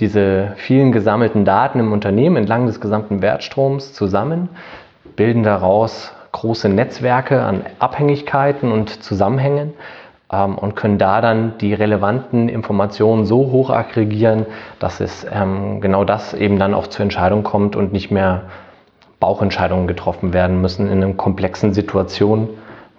[0.00, 4.48] diese vielen gesammelten Daten im Unternehmen entlang des gesamten Wertstroms zusammen,
[5.16, 9.74] bilden daraus große Netzwerke an Abhängigkeiten und Zusammenhängen
[10.32, 14.46] ähm, und können da dann die relevanten Informationen so hoch aggregieren,
[14.78, 18.42] dass es ähm, genau das eben dann auch zur Entscheidung kommt und nicht mehr
[19.20, 22.50] Bauchentscheidungen getroffen werden müssen in einer komplexen Situation,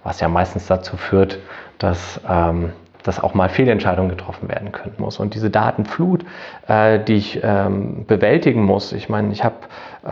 [0.03, 1.39] was ja meistens dazu führt,
[1.77, 2.73] dass ähm,
[3.09, 5.17] dass auch mal Fehlentscheidungen getroffen werden können muss.
[5.19, 6.23] Und diese Datenflut,
[6.67, 9.55] äh, die ich ähm, bewältigen muss, ich meine, ich habe
[10.05, 10.09] äh,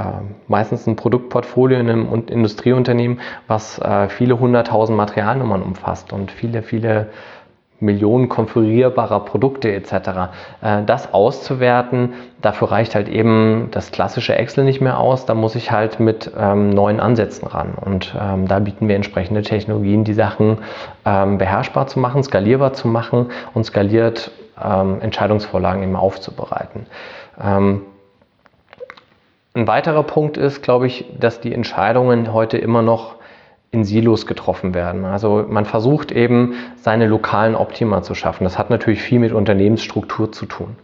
[0.47, 7.09] meistens ein Produktportfolio in einem Industrieunternehmen, was äh, viele hunderttausend Materialnummern umfasst und viele, viele
[7.79, 9.91] Millionen konfigurierbarer Produkte etc.
[10.61, 15.55] Äh, das auszuwerten, dafür reicht halt eben das klassische Excel nicht mehr aus, da muss
[15.55, 17.75] ich halt mit ähm, neuen Ansätzen ran.
[17.79, 20.59] Und ähm, da bieten wir entsprechende Technologien, die Sachen
[21.05, 24.31] ähm, beherrschbar zu machen, skalierbar zu machen und skaliert
[24.63, 26.87] ähm, Entscheidungsvorlagen eben aufzubereiten.
[27.39, 27.81] Ähm,
[29.53, 33.16] ein weiterer Punkt ist, glaube ich, dass die Entscheidungen heute immer noch
[33.71, 35.05] in Silos getroffen werden.
[35.05, 38.43] Also man versucht eben seine lokalen Optima zu schaffen.
[38.43, 40.75] Das hat natürlich viel mit Unternehmensstruktur zu tun.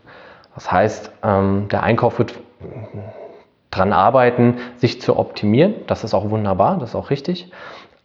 [0.56, 2.36] Das heißt, ähm, der Einkauf wird
[3.72, 5.74] daran arbeiten, sich zu optimieren.
[5.88, 7.52] Das ist auch wunderbar, das ist auch richtig.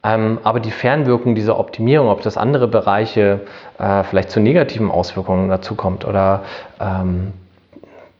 [0.04, 3.40] Ähm, aber die Fernwirkung dieser Optimierung, ob das andere Bereiche
[3.78, 6.44] äh, vielleicht zu negativen Auswirkungen dazu kommt oder
[6.80, 7.32] ähm,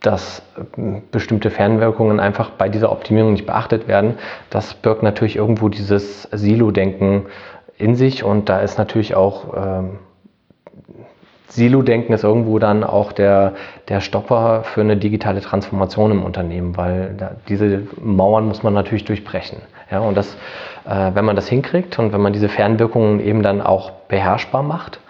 [0.01, 4.19] dass äh, bestimmte Fernwirkungen einfach bei dieser Optimierung nicht beachtet werden,
[4.51, 7.27] das birgt natürlich irgendwo dieses Silo-Denken
[7.77, 9.99] in sich und da ist natürlich auch ähm,
[11.49, 13.55] Silo-Denken ist irgendwo dann auch der,
[13.89, 19.05] der Stopper für eine digitale Transformation im Unternehmen, weil da, diese Mauern muss man natürlich
[19.05, 19.59] durchbrechen.
[19.91, 20.37] Ja, und das,
[20.87, 25.01] äh, wenn man das hinkriegt und wenn man diese Fernwirkungen eben dann auch beherrschbar macht,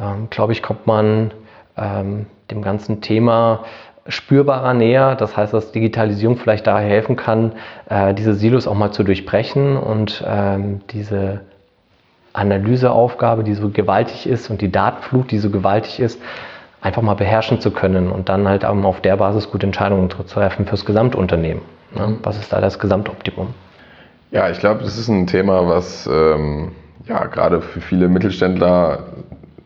[0.00, 1.32] ähm, glaube ich, kommt man
[1.76, 3.64] ähm, dem ganzen Thema
[4.06, 5.14] spürbarer näher.
[5.16, 7.52] Das heißt, dass Digitalisierung vielleicht daher helfen kann,
[7.88, 11.40] äh, diese Silos auch mal zu durchbrechen und ähm, diese
[12.32, 16.20] Analyseaufgabe, die so gewaltig ist und die Datenflut, die so gewaltig ist,
[16.82, 20.22] einfach mal beherrschen zu können und dann halt auch auf der Basis gute Entscheidungen zu
[20.24, 21.62] treffen fürs Gesamtunternehmen.
[21.94, 22.18] Ne?
[22.22, 23.54] Was ist da das Gesamtoptimum?
[24.32, 26.72] Ja, ich glaube, das ist ein Thema, was ähm,
[27.06, 28.98] ja gerade für viele Mittelständler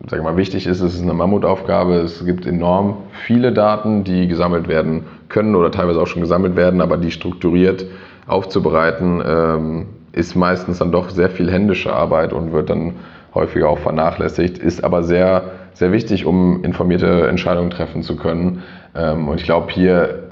[0.08, 1.96] sag mal, wichtig ist, es ist eine Mammutaufgabe.
[1.96, 6.80] Es gibt enorm viele Daten, die gesammelt werden können oder teilweise auch schon gesammelt werden,
[6.80, 7.84] aber die strukturiert
[8.26, 12.94] aufzubereiten, ähm, ist meistens dann doch sehr viel händische Arbeit und wird dann
[13.34, 18.62] häufiger auch vernachlässigt, ist aber sehr, sehr wichtig, um informierte Entscheidungen treffen zu können.
[18.94, 20.24] Ähm, und ich glaube, hier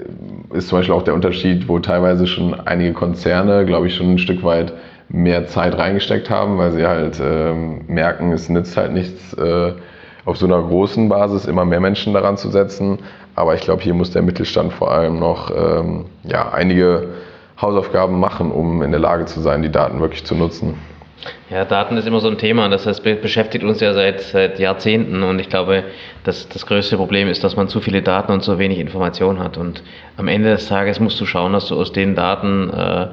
[0.53, 4.19] ist zum Beispiel auch der Unterschied, wo teilweise schon einige Konzerne, glaube ich, schon ein
[4.19, 4.73] Stück weit
[5.09, 9.73] mehr Zeit reingesteckt haben, weil sie halt ähm, merken, es nützt halt nichts, äh,
[10.25, 12.99] auf so einer großen Basis immer mehr Menschen daran zu setzen.
[13.35, 17.09] Aber ich glaube, hier muss der Mittelstand vor allem noch ähm, ja, einige
[17.61, 20.75] Hausaufgaben machen, um in der Lage zu sein, die Daten wirklich zu nutzen.
[21.49, 25.23] Ja, Daten ist immer so ein Thema, das heißt, beschäftigt uns ja seit, seit Jahrzehnten
[25.23, 25.83] und ich glaube,
[26.23, 29.57] dass das größte Problem ist, dass man zu viele Daten und zu wenig Informationen hat.
[29.57, 29.81] Und
[30.17, 33.07] am Ende des Tages musst du schauen, dass du aus den Daten äh,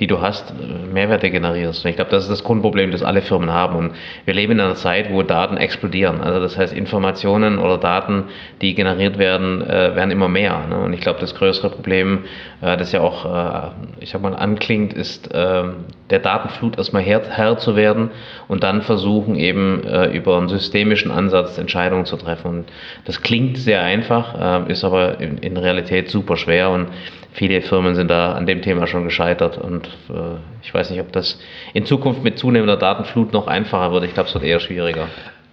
[0.00, 0.54] die du hast,
[0.92, 1.84] Mehrwerte generierst.
[1.84, 3.76] Ich glaube, das ist das Grundproblem, das alle Firmen haben.
[3.76, 3.92] Und
[4.24, 6.22] wir leben in einer Zeit, wo Daten explodieren.
[6.22, 8.24] Also das heißt, Informationen oder Daten,
[8.62, 10.66] die generiert werden, äh, werden immer mehr.
[10.70, 10.78] Ne?
[10.78, 12.20] Und ich glaube, das größere Problem,
[12.62, 13.68] äh, das ja auch, äh,
[14.00, 18.10] ich sag mal, anklingt, ist der Datenflut erstmal Herr, Herr zu werden
[18.48, 19.82] und dann versuchen eben
[20.12, 22.48] über einen systemischen Ansatz Entscheidungen zu treffen.
[22.48, 22.64] Und
[23.04, 26.70] das klingt sehr einfach, ist aber in, in Realität super schwer.
[26.70, 26.88] Und
[27.32, 31.12] viele Firmen sind da an dem Thema schon gescheitert und äh, ich weiß nicht, ob
[31.12, 31.38] das
[31.74, 34.04] in Zukunft mit zunehmender Datenflut noch einfacher wird.
[34.04, 35.06] Ich glaube, es wird eher schwieriger.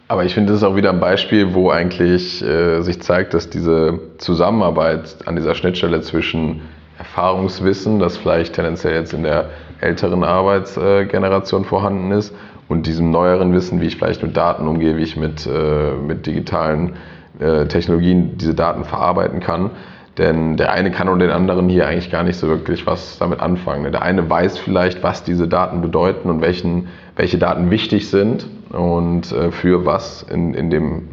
[0.10, 3.50] Aber ich finde, das ist auch wieder ein Beispiel, wo eigentlich äh, sich zeigt, dass
[3.50, 6.62] diese Zusammenarbeit an dieser Schnittstelle zwischen
[6.98, 9.50] Erfahrungswissen, das vielleicht tendenziell jetzt in der
[9.82, 12.34] älteren Arbeitsgeneration vorhanden ist,
[12.70, 16.26] und diesem neueren Wissen, wie ich vielleicht mit Daten umgehe, wie ich mit, äh, mit
[16.26, 16.96] digitalen
[17.40, 19.72] äh, Technologien diese Daten verarbeiten kann,
[20.18, 23.40] denn der eine kann und den anderen hier eigentlich gar nicht so wirklich was damit
[23.40, 23.92] anfangen.
[23.92, 29.32] Der eine weiß vielleicht, was diese Daten bedeuten und welchen, welche Daten wichtig sind und
[29.32, 31.10] äh, für was in, in, dem,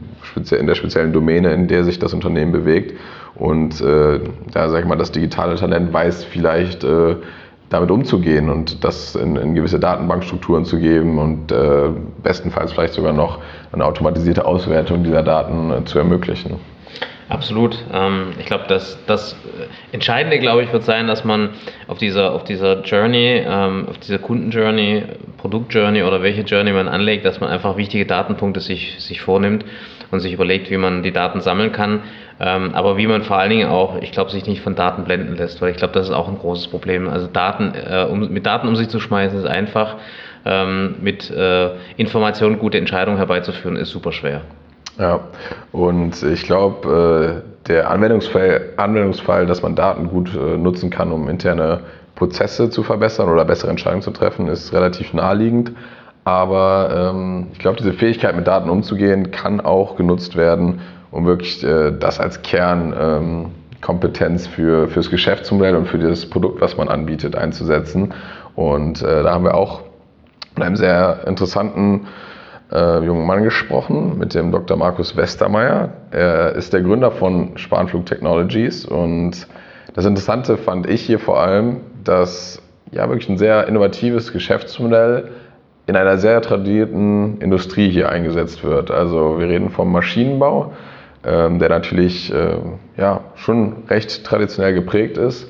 [0.51, 2.99] in der speziellen Domäne, in der sich das Unternehmen bewegt.
[3.35, 4.21] Und äh,
[4.53, 7.17] da sage ich mal, das digitale Talent weiß vielleicht äh,
[7.69, 11.89] damit umzugehen und das in, in, gewisse Datenbankstrukturen zu geben und äh,
[12.23, 13.41] bestenfalls vielleicht sogar noch
[13.73, 16.57] eine automatisierte Auswertung dieser Daten äh, zu ermöglichen.
[17.29, 17.77] Absolut.
[17.93, 19.35] Ähm, ich glaube, das, das
[19.93, 21.51] Entscheidende, glaube ich, wird sein, dass man
[21.89, 25.05] auf dieser, auf dieser Journey, ähm, auf dieser Kundenjourney,
[25.39, 29.65] Produktjourney oder welche Journey man anlegt, dass man einfach wichtige Datenpunkte sich, sich vornimmt
[30.11, 32.03] und sich überlegt, wie man die Daten sammeln kann.
[32.41, 35.37] Ähm, aber wie man vor allen Dingen auch, ich glaube, sich nicht von Daten blenden
[35.37, 37.09] lässt, weil ich glaube, das ist auch ein großes Problem.
[37.09, 39.97] Also Daten, äh, um, mit Daten um sich zu schmeißen, ist einfach.
[41.01, 44.43] mit äh, Informationen gute Entscheidungen herbeizuführen, ist super schwer.
[44.99, 45.21] Ja,
[45.73, 51.29] und ich glaube, äh, der Anwendungsfall, Anwendungsfall, dass man Daten gut äh, nutzen kann, um
[51.29, 51.81] interne
[52.15, 55.73] Prozesse zu verbessern oder bessere Entscheidungen zu treffen, ist relativ naheliegend.
[56.23, 60.81] Aber ähm, ich glaube, diese Fähigkeit, mit Daten umzugehen, kann auch genutzt werden,
[61.11, 66.77] um wirklich äh, das als Kernkompetenz ähm, für, fürs Geschäftsmodell und für das Produkt, was
[66.77, 68.15] man anbietet, einzusetzen.
[68.55, 69.81] Und da haben wir auch
[70.55, 72.07] mit einem sehr interessanten
[72.75, 74.77] äh, jungen Mann gesprochen, mit dem Dr.
[74.77, 75.91] Markus Westermeier.
[76.11, 79.47] Er ist der Gründer von Spanflug Technologies und
[79.95, 82.61] das Interessante fand ich hier vor allem, dass
[82.91, 85.31] ja wirklich ein sehr innovatives Geschäftsmodell
[85.87, 88.91] in einer sehr tradierten Industrie hier eingesetzt wird.
[88.91, 90.73] Also wir reden vom Maschinenbau,
[91.25, 92.57] ähm, der natürlich äh,
[92.97, 95.49] ja, schon recht traditionell geprägt ist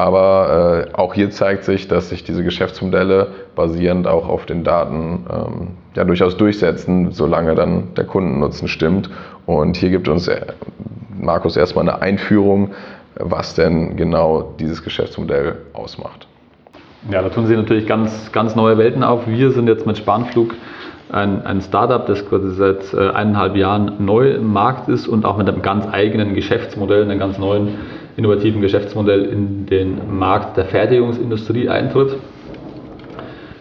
[0.00, 5.26] aber äh, auch hier zeigt sich, dass sich diese Geschäftsmodelle basierend auch auf den Daten
[5.30, 9.10] ähm, ja durchaus durchsetzen, solange dann der Kundennutzen stimmt.
[9.44, 10.40] Und hier gibt uns äh,
[11.20, 12.70] Markus erstmal eine Einführung,
[13.16, 16.26] was denn genau dieses Geschäftsmodell ausmacht.
[17.10, 19.26] Ja, da tun sich natürlich ganz, ganz neue Welten auf.
[19.26, 20.54] Wir sind jetzt mit Spanflug
[21.12, 25.36] ein, ein Startup, das quasi seit äh, eineinhalb Jahren neu im Markt ist und auch
[25.36, 27.76] mit einem ganz eigenen Geschäftsmodell, einem ganz neuen
[28.16, 32.16] innovativen Geschäftsmodell in den Markt der Fertigungsindustrie eintritt.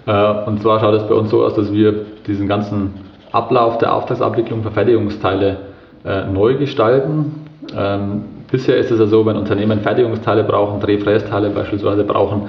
[0.05, 2.93] Äh, und zwar schaut es bei uns so aus, dass wir diesen ganzen
[3.31, 5.57] Ablauf der Auftragsabwicklung für Fertigungsteile
[6.05, 7.45] äh, neu gestalten.
[7.77, 12.47] Ähm, bisher ist es ja so, wenn Unternehmen Fertigungsteile brauchen, Drehfrästeile beispielsweise brauchen,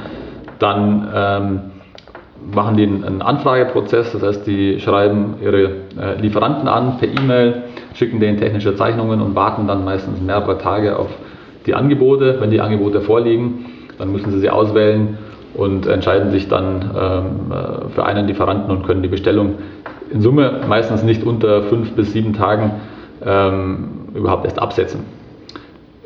[0.58, 1.60] dann ähm,
[2.54, 7.62] machen die einen Anfrageprozess, das heißt, die schreiben ihre äh, Lieferanten an per E-Mail,
[7.94, 11.10] schicken denen technische Zeichnungen und warten dann meistens mehrere Tage auf
[11.66, 12.38] die Angebote.
[12.40, 13.66] Wenn die Angebote vorliegen,
[13.98, 15.18] dann müssen sie sie auswählen
[15.54, 19.54] und entscheiden sich dann ähm, äh, für einen Lieferanten und können die Bestellung
[20.10, 22.72] in Summe meistens nicht unter fünf bis sieben Tagen
[23.24, 25.00] ähm, überhaupt erst absetzen.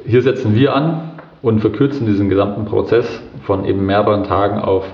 [0.04, 1.12] Hier setzen wir an
[1.42, 4.84] und verkürzen diesen gesamten Prozess von eben mehreren Tagen auf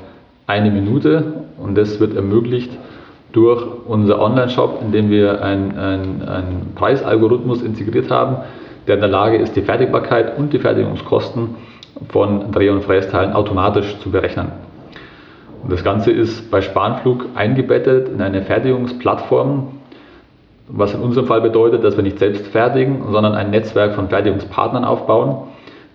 [0.47, 2.71] eine Minute und das wird ermöglicht
[3.33, 8.39] durch unser Online-Shop, in dem wir einen ein Preisalgorithmus integriert haben,
[8.87, 11.57] der in der Lage ist, die Fertigbarkeit und die Fertigungskosten
[12.09, 14.49] von Dreh- und Frästeilen automatisch zu berechnen.
[15.63, 19.69] Und das Ganze ist bei Spanflug eingebettet in eine Fertigungsplattform,
[20.69, 24.85] was in unserem Fall bedeutet, dass wir nicht selbst fertigen, sondern ein Netzwerk von Fertigungspartnern
[24.85, 25.49] aufbauen,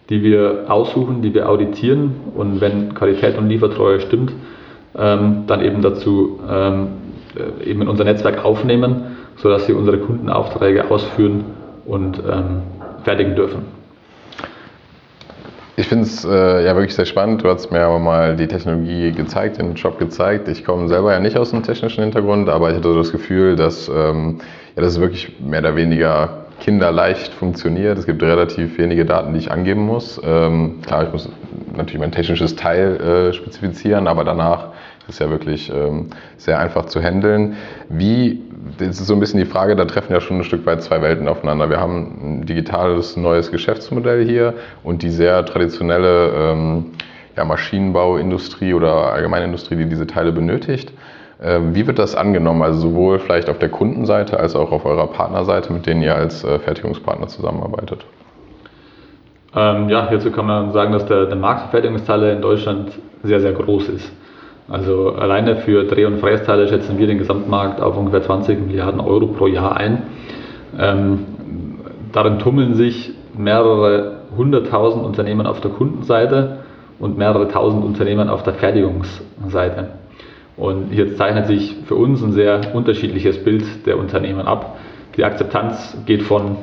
[0.10, 4.34] die wir aussuchen, die wir auditieren und wenn Qualität und Liefertreue stimmt,
[4.98, 6.88] ähm, dann eben dazu ähm,
[7.36, 11.46] äh, eben in unser Netzwerk aufnehmen, sodass sie unsere Kundenaufträge ausführen
[11.86, 12.62] und ähm,
[13.06, 13.62] fertigen dürfen.
[15.78, 17.44] Ich finde es äh, ja wirklich sehr spannend.
[17.44, 20.48] Du hast mir aber mal die Technologie gezeigt, den Shop gezeigt.
[20.48, 23.56] Ich komme selber ja nicht aus dem technischen Hintergrund, aber ich hatte so das Gefühl,
[23.56, 24.40] dass, ähm,
[24.76, 27.98] ja, das wirklich mehr oder weniger kinderleicht funktioniert.
[27.98, 30.20] Es gibt relativ wenige Daten, die ich angeben muss.
[30.24, 31.30] Ähm, klar, ich muss
[31.76, 34.70] natürlich mein technisches Teil äh, spezifizieren, aber danach
[35.08, 37.56] ist es ja wirklich ähm, sehr einfach zu handeln.
[37.90, 38.42] Wie
[38.78, 41.02] das ist so ein bisschen die Frage, da treffen ja schon ein Stück weit zwei
[41.02, 41.70] Welten aufeinander.
[41.70, 46.86] Wir haben ein digitales neues Geschäftsmodell hier und die sehr traditionelle ähm,
[47.38, 50.92] ja, Maschinenbauindustrie oder Allgemeinindustrie, die diese Teile benötigt.
[51.42, 52.64] Ähm, wie wird das angenommen?
[52.64, 56.44] Also sowohl vielleicht auf der Kundenseite als auch auf eurer Partnerseite, mit denen ihr als
[56.44, 58.06] äh, Fertigungspartner zusammenarbeitet?
[59.54, 62.94] Ähm, ja, hierzu kann man sagen, dass der, der Markt für Fertigungsteile in Deutschland
[63.24, 64.12] sehr, sehr groß ist.
[64.68, 69.28] Also alleine für Dreh- und Frästeile schätzen wir den Gesamtmarkt auf ungefähr 20 Milliarden Euro
[69.28, 70.04] pro Jahr ein.
[70.80, 71.20] Ähm,
[72.12, 76.60] darin tummeln sich mehrere hunderttausend Unternehmen auf der Kundenseite
[77.00, 79.90] und mehrere tausend Unternehmen auf der Fertigungsseite.
[80.58, 84.78] Und hier zeichnet sich für uns ein sehr unterschiedliches Bild der Unternehmen ab.
[85.18, 86.58] Die Akzeptanz geht von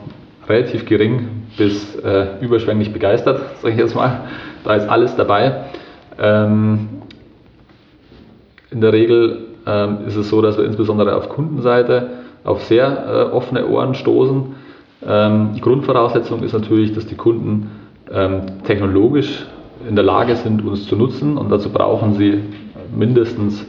[0.49, 4.23] relativ gering bis äh, überschwänglich begeistert, sage ich jetzt mal.
[4.65, 5.65] Da ist alles dabei.
[6.19, 7.02] Ähm,
[8.73, 12.09] in der Regel ähm, ist es so, dass wir insbesondere auf Kundenseite
[12.45, 14.55] auf sehr äh, offene Ohren stoßen.
[15.07, 17.70] Ähm, Grundvoraussetzung ist natürlich, dass die Kunden
[18.12, 19.47] ähm, technologisch
[19.89, 22.41] in der Lage sind, uns zu nutzen und dazu brauchen sie
[22.97, 23.64] mindestens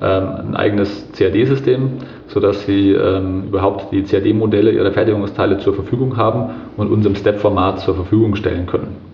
[0.00, 1.90] ähm, ein eigenes CAD-System,
[2.28, 7.80] sodass sie ähm, überhaupt die CAD-Modelle ihrer Fertigungsteile zur Verfügung haben und uns im Step-Format
[7.80, 9.07] zur Verfügung stellen können.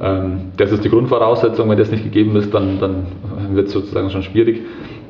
[0.00, 1.68] Ähm, das ist die Grundvoraussetzung.
[1.68, 3.06] Wenn das nicht gegeben ist, dann, dann
[3.52, 4.62] wird es sozusagen schon schwierig,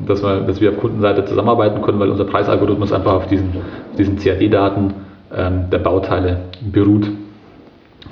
[0.06, 3.50] dass wir, dass wir auf Kundenseite zusammenarbeiten können, weil unser Preisalgorithmus einfach auf diesen,
[3.98, 4.94] diesen CAD-Daten
[5.36, 6.40] ähm, der Bauteile
[6.72, 7.08] beruht.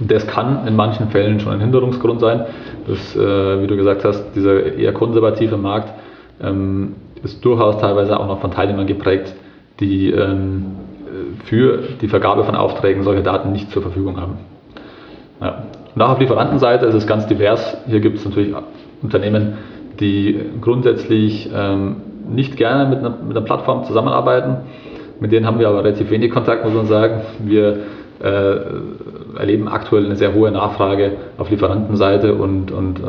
[0.01, 2.45] Das kann in manchen Fällen schon ein Hinderungsgrund sein.
[2.87, 5.93] Das, äh, wie du gesagt hast, dieser eher konservative Markt
[6.43, 9.35] ähm, ist durchaus teilweise auch noch von Teilnehmern geprägt,
[9.81, 10.67] die ähm,
[11.45, 14.35] für die Vergabe von Aufträgen solche Daten nicht zur Verfügung haben.
[15.41, 15.65] Ja.
[15.97, 17.79] Und auch auf Lieferantenseite ist es ganz divers.
[17.87, 18.55] Hier gibt es natürlich
[19.03, 19.55] Unternehmen,
[19.99, 21.97] die grundsätzlich ähm,
[22.29, 24.59] nicht gerne mit einer, mit einer, Plattform zusammenarbeiten.
[25.21, 27.23] Mit denen haben wir aber relativ wenig Kontakt, muss man sagen.
[27.39, 27.79] Wir
[28.23, 28.57] äh,
[29.39, 33.03] erleben aktuell eine sehr hohe Nachfrage auf Lieferantenseite und, und äh,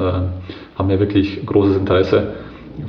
[0.78, 2.36] haben ja wirklich großes Interesse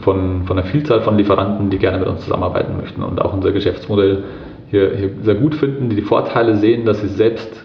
[0.02, 3.50] von, von einer Vielzahl von Lieferanten, die gerne mit uns zusammenarbeiten möchten und auch unser
[3.50, 4.22] Geschäftsmodell
[4.70, 7.64] hier, hier sehr gut finden, die die Vorteile sehen, dass sie selbst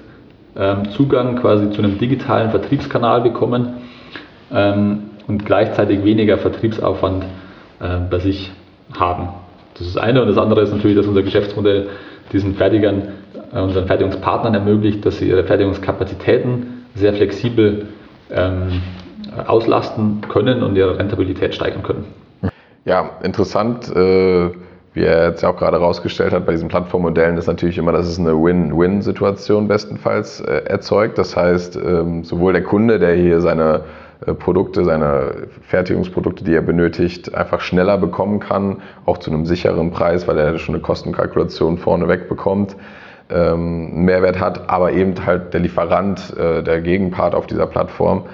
[0.96, 3.76] Zugang quasi zu einem digitalen Vertriebskanal bekommen
[4.52, 7.26] ähm, und gleichzeitig weniger Vertriebsaufwand
[7.80, 8.52] äh, bei sich
[8.98, 9.30] haben.
[9.74, 10.22] Das ist das eine.
[10.22, 11.90] Und das andere ist natürlich, dass unser Geschäftsmodell
[12.32, 13.10] diesen Fertigern,
[13.54, 17.88] äh, unseren Fertigungspartnern ermöglicht, dass sie ihre Fertigungskapazitäten sehr flexibel
[18.32, 18.82] ähm,
[19.48, 22.06] auslasten können und ihre Rentabilität steigern können.
[22.86, 23.90] Ja, interessant.
[23.96, 24.52] Äh
[24.94, 28.20] wie er jetzt auch gerade herausgestellt hat bei diesen Plattformmodellen, ist natürlich immer, dass es
[28.20, 31.18] eine Win-Win-Situation bestenfalls äh, erzeugt.
[31.18, 33.82] Das heißt, ähm, sowohl der Kunde, der hier seine
[34.26, 39.92] äh, Produkte, seine Fertigungsprodukte, die er benötigt, einfach schneller bekommen kann, auch zu einem sicheren
[39.92, 42.76] Preis, weil er schon eine Kostenkalkulation vorneweg bekommt,
[43.32, 48.26] ähm, Mehrwert hat, aber eben halt der Lieferant, äh, der Gegenpart auf dieser Plattform,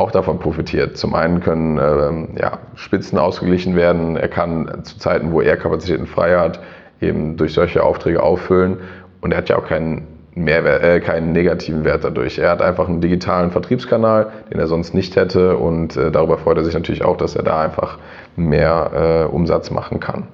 [0.00, 0.96] auch davon profitiert.
[0.96, 4.16] Zum einen können äh, ja, Spitzen ausgeglichen werden.
[4.16, 6.60] Er kann zu Zeiten, wo er Kapazitäten frei hat,
[7.00, 8.78] eben durch solche Aufträge auffüllen.
[9.20, 12.38] Und er hat ja auch keinen, Mehrwert, äh, keinen negativen Wert dadurch.
[12.38, 15.56] Er hat einfach einen digitalen Vertriebskanal, den er sonst nicht hätte.
[15.56, 17.98] Und äh, darüber freut er sich natürlich auch, dass er da einfach
[18.36, 20.28] mehr äh, Umsatz machen kann.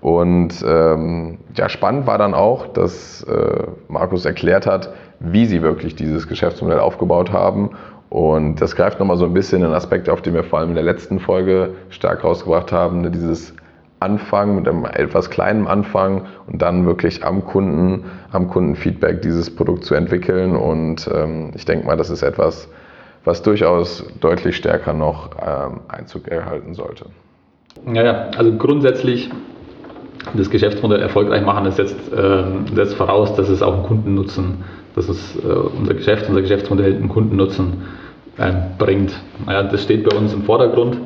[0.00, 5.96] Und ähm, ja, spannend war dann auch, dass äh, Markus erklärt hat, wie sie wirklich
[5.96, 7.70] dieses Geschäftsmodell aufgebaut haben
[8.10, 10.74] und das greift nochmal so ein bisschen den Aspekt auf, den wir vor allem in
[10.74, 13.10] der letzten Folge stark rausgebracht haben, ne?
[13.10, 13.54] dieses
[14.00, 19.84] Anfangen mit einem etwas kleinen Anfang und dann wirklich am Kunden, am Kundenfeedback dieses Produkt
[19.84, 20.54] zu entwickeln.
[20.56, 22.68] Und ähm, ich denke mal, das ist etwas,
[23.24, 27.06] was durchaus deutlich stärker noch ähm, Einzug erhalten sollte.
[27.92, 29.30] Ja, ja, also grundsätzlich
[30.34, 34.64] das Geschäftsmodell erfolgreich machen, ist jetzt ähm, setzt voraus, dass es auch einen Kundennutzen,
[34.94, 37.84] dass es äh, unser Geschäft, unser Geschäftsmodell einen Kundennutzen
[38.38, 39.18] ähm, bringt.
[39.46, 40.98] Naja, das steht bei uns im Vordergrund.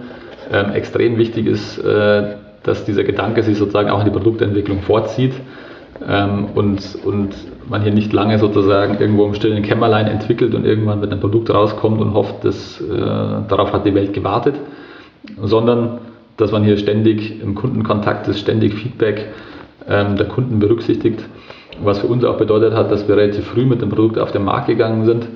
[0.51, 5.33] ähm, extrem wichtig ist, äh, dass dieser Gedanke sich sozusagen auch in die Produktentwicklung vorzieht
[6.07, 7.35] ähm, und, und
[7.69, 11.51] man hier nicht lange sozusagen irgendwo im stillen Kämmerlein entwickelt und irgendwann mit einem Produkt
[11.51, 12.87] rauskommt und hofft, dass äh,
[13.49, 14.57] darauf hat die Welt gewartet,
[15.41, 16.01] sondern
[16.37, 19.29] dass man hier ständig im Kundenkontakt ist, ständig Feedback
[19.89, 21.21] ähm, der Kunden berücksichtigt,
[21.83, 24.45] was für uns auch bedeutet hat, dass wir relativ früh mit dem Produkt auf den
[24.45, 25.27] Markt gegangen sind,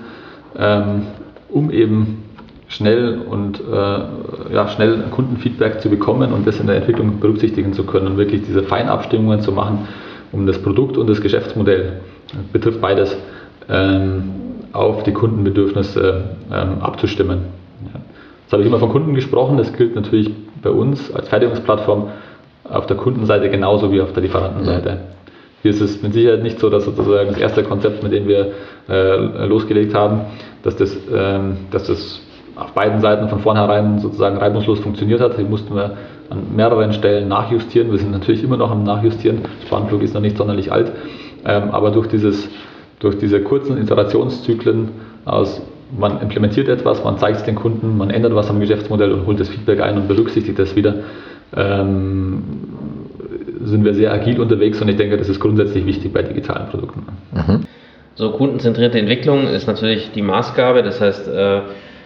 [0.59, 1.03] ähm,
[1.49, 2.25] um eben
[2.69, 7.85] schnell und äh, ja, schnell Kundenfeedback zu bekommen und das in der Entwicklung berücksichtigen zu
[7.85, 9.87] können und wirklich diese Feinabstimmungen zu machen,
[10.33, 12.01] um das Produkt und das Geschäftsmodell,
[12.53, 13.17] betrifft beides,
[13.69, 14.25] ähm,
[14.73, 17.66] auf die Kundenbedürfnisse ähm, abzustimmen.
[18.47, 20.31] Das habe ich immer von Kunden gesprochen, das gilt natürlich
[20.63, 22.11] bei uns als Fertigungsplattform
[22.65, 24.89] auf der Kundenseite genauso wie auf der Lieferantenseite.
[24.89, 24.97] Ja.
[25.63, 28.53] Hier ist es mit Sicherheit nicht so, dass sozusagen das erste Konzept, mit dem wir
[28.89, 30.21] äh, losgelegt haben,
[30.63, 32.21] dass das, ähm, dass das
[32.55, 35.35] auf beiden Seiten von vornherein sozusagen reibungslos funktioniert hat.
[35.35, 35.97] Hier mussten wir
[36.31, 37.91] an mehreren Stellen nachjustieren.
[37.91, 39.41] Wir sind natürlich immer noch am Nachjustieren.
[39.67, 40.93] Spannflug ist noch nicht sonderlich alt,
[41.45, 42.49] ähm, aber durch, dieses,
[43.01, 44.91] durch diese kurzen Iterationszyklen
[45.25, 45.61] aus
[45.99, 49.41] man implementiert etwas, man zeigt es den Kunden, man ändert was am Geschäftsmodell und holt
[49.41, 50.95] das Feedback ein und berücksichtigt das wieder,
[51.57, 52.43] ähm,
[53.63, 57.07] sind wir sehr agil unterwegs und ich denke, das ist grundsätzlich wichtig bei digitalen Produkten.
[57.33, 57.61] Mhm.
[58.15, 61.61] So kundenzentrierte Entwicklung ist natürlich die Maßgabe, das heißt, äh,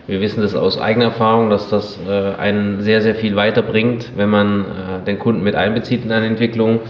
[0.07, 4.29] wir wissen das aus eigener Erfahrung, dass das äh, einen sehr, sehr viel weiterbringt, wenn
[4.29, 6.81] man äh, den Kunden mit einbezieht in eine Entwicklung.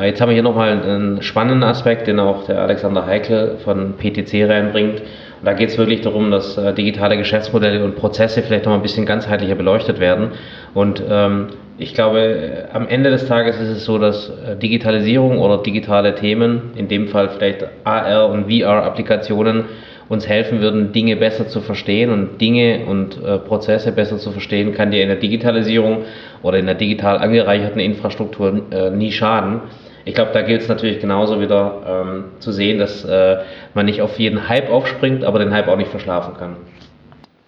[0.00, 4.48] Jetzt haben wir hier nochmal einen spannenden Aspekt, den auch der Alexander Heikel von PTC
[4.48, 5.02] reinbringt.
[5.44, 9.54] Da geht es wirklich darum, dass digitale Geschäftsmodelle und Prozesse vielleicht nochmal ein bisschen ganzheitlicher
[9.54, 10.30] beleuchtet werden.
[10.74, 14.32] Und ähm, ich glaube, am Ende des Tages ist es so, dass
[14.62, 19.64] Digitalisierung oder digitale Themen, in dem Fall vielleicht AR und VR-Applikationen,
[20.08, 24.74] uns helfen würden, Dinge besser zu verstehen und Dinge und äh, Prozesse besser zu verstehen,
[24.74, 26.04] kann dir in der Digitalisierung
[26.42, 29.62] oder in der digital angereicherten Infrastruktur äh, nie schaden.
[30.04, 33.38] Ich glaube, da gilt es natürlich genauso wieder ähm, zu sehen, dass äh,
[33.72, 36.56] man nicht auf jeden Hype aufspringt, aber den Hype auch nicht verschlafen kann.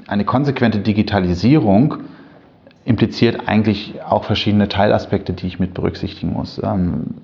[0.07, 1.99] Eine konsequente Digitalisierung
[2.85, 6.61] impliziert eigentlich auch verschiedene Teilaspekte, die ich mit berücksichtigen muss.
[6.63, 7.15] Ähm,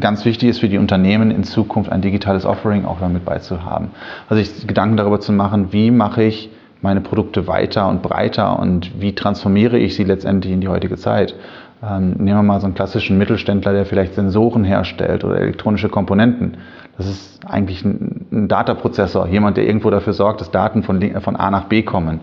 [0.00, 3.90] ganz wichtig ist für die Unternehmen in Zukunft ein digitales Offering auch damit beizuhaben.
[4.28, 6.50] Also sich Gedanken darüber zu machen, wie mache ich
[6.82, 11.34] meine Produkte weiter und breiter und wie transformiere ich sie letztendlich in die heutige Zeit.
[11.82, 16.58] Ähm, nehmen wir mal so einen klassischen Mittelständler, der vielleicht Sensoren herstellt oder elektronische Komponenten.
[16.98, 21.36] Das ist eigentlich ein, ein Dataprozessor, jemand, der irgendwo dafür sorgt, dass Daten von, von
[21.36, 22.20] A nach B kommen.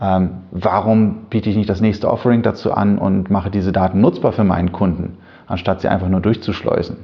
[0.00, 4.32] Ähm, warum biete ich nicht das nächste Offering dazu an und mache diese Daten nutzbar
[4.32, 5.18] für meinen Kunden?
[5.52, 6.96] anstatt sie einfach nur durchzuschleusen.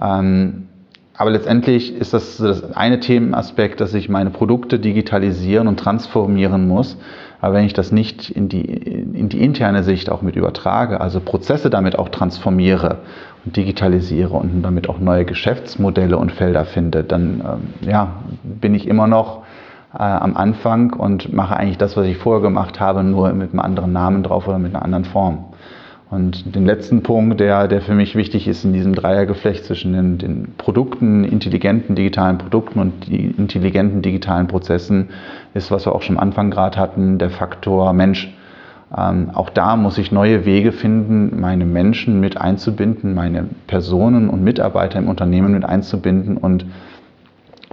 [0.00, 0.68] Ähm,
[1.14, 6.98] aber letztendlich ist das das eine Themenaspekt, dass ich meine Produkte digitalisieren und transformieren muss.
[7.40, 11.20] Aber wenn ich das nicht in die, in die interne Sicht auch mit übertrage, also
[11.20, 12.98] Prozesse damit auch transformiere
[13.44, 18.88] und digitalisiere und damit auch neue Geschäftsmodelle und Felder finde, dann ähm, ja, bin ich
[18.88, 19.42] immer noch
[19.92, 23.60] äh, am Anfang und mache eigentlich das, was ich vorher gemacht habe, nur mit einem
[23.60, 25.46] anderen Namen drauf oder mit einer anderen Form.
[26.08, 30.18] Und den letzten Punkt, der, der für mich wichtig ist in diesem Dreiergeflecht zwischen den,
[30.18, 35.08] den Produkten, intelligenten digitalen Produkten und die intelligenten digitalen Prozessen,
[35.54, 38.32] ist, was wir auch schon am Anfang gerade hatten, der Faktor Mensch.
[38.96, 44.44] Ähm, auch da muss ich neue Wege finden, meine Menschen mit einzubinden, meine Personen und
[44.44, 46.66] Mitarbeiter im Unternehmen mit einzubinden und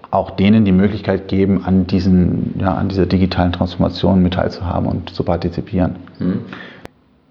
[0.10, 5.12] auch denen die Möglichkeit geben, an, diesen, ja, an dieser digitalen Transformation mit teilzuhaben und
[5.12, 5.98] zu partizipieren.
[6.18, 6.42] Mhm.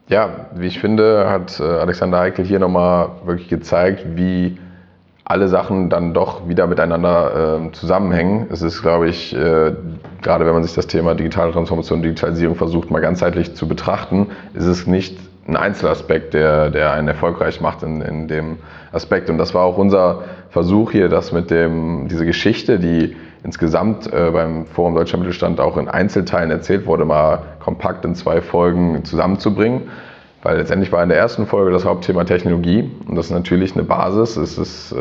[0.08, 4.58] Ja, wie ich finde, hat äh, Alexander Heikel hier nochmal wirklich gezeigt, wie
[5.24, 8.48] alle Sachen dann doch wieder miteinander äh, zusammenhängen.
[8.50, 9.72] Es ist, glaube ich, äh,
[10.20, 14.66] gerade wenn man sich das Thema digitale Transformation, Digitalisierung versucht, mal ganzheitlich zu betrachten, ist
[14.66, 18.58] es nicht ein Einzelaspekt, der, der einen erfolgreich macht in, in dem
[18.92, 19.30] Aspekt.
[19.30, 24.30] Und das war auch unser Versuch hier, das mit dem, diese Geschichte, die insgesamt äh,
[24.30, 29.82] beim Forum Deutscher Mittelstand auch in Einzelteilen erzählt wurde, mal kompakt in zwei Folgen zusammenzubringen.
[30.42, 33.84] Weil letztendlich war in der ersten Folge das Hauptthema Technologie und das ist natürlich eine
[33.84, 34.36] Basis.
[34.36, 34.96] Es ist, äh,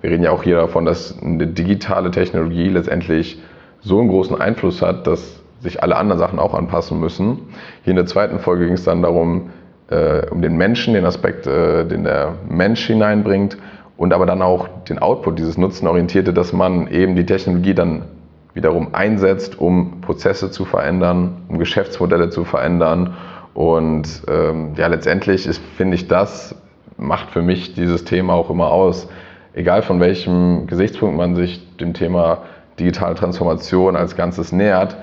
[0.00, 3.42] wir reden ja auch hier davon, dass eine digitale Technologie letztendlich
[3.82, 7.48] so einen großen Einfluss hat, dass sich alle anderen Sachen auch anpassen müssen.
[7.82, 9.50] Hier in der zweiten Folge ging es dann darum,
[9.90, 13.58] äh, um den Menschen, den Aspekt, äh, den der Mensch hineinbringt
[14.00, 18.06] und aber dann auch den Output, dieses Nutzenorientierte, dass man eben die Technologie dann
[18.54, 23.14] wiederum einsetzt, um Prozesse zu verändern, um Geschäftsmodelle zu verändern.
[23.52, 26.54] Und ähm, ja, letztendlich ist, finde ich, das
[26.96, 29.06] macht für mich dieses Thema auch immer aus.
[29.52, 32.44] Egal von welchem Gesichtspunkt man sich dem Thema
[32.78, 34.96] digitale Transformation als Ganzes nähert,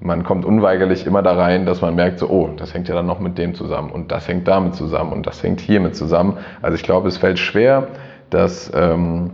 [0.00, 3.06] man kommt unweigerlich immer da rein, dass man merkt, so, oh, das hängt ja dann
[3.06, 6.38] noch mit dem zusammen und das hängt damit zusammen und das hängt hiermit zusammen.
[6.60, 7.86] Also ich glaube, es fällt schwer,
[8.32, 9.30] dass, ähm,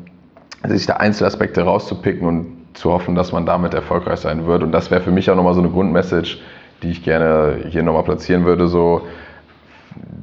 [0.67, 4.63] sich da Einzelaspekte rauszupicken und zu hoffen, dass man damit erfolgreich sein wird.
[4.63, 6.39] Und das wäre für mich auch nochmal so eine Grundmessage,
[6.83, 9.03] die ich gerne hier nochmal platzieren würde, so,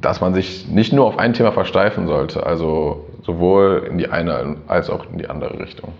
[0.00, 4.56] dass man sich nicht nur auf ein Thema versteifen sollte, also sowohl in die eine
[4.68, 5.92] als auch in die andere Richtung.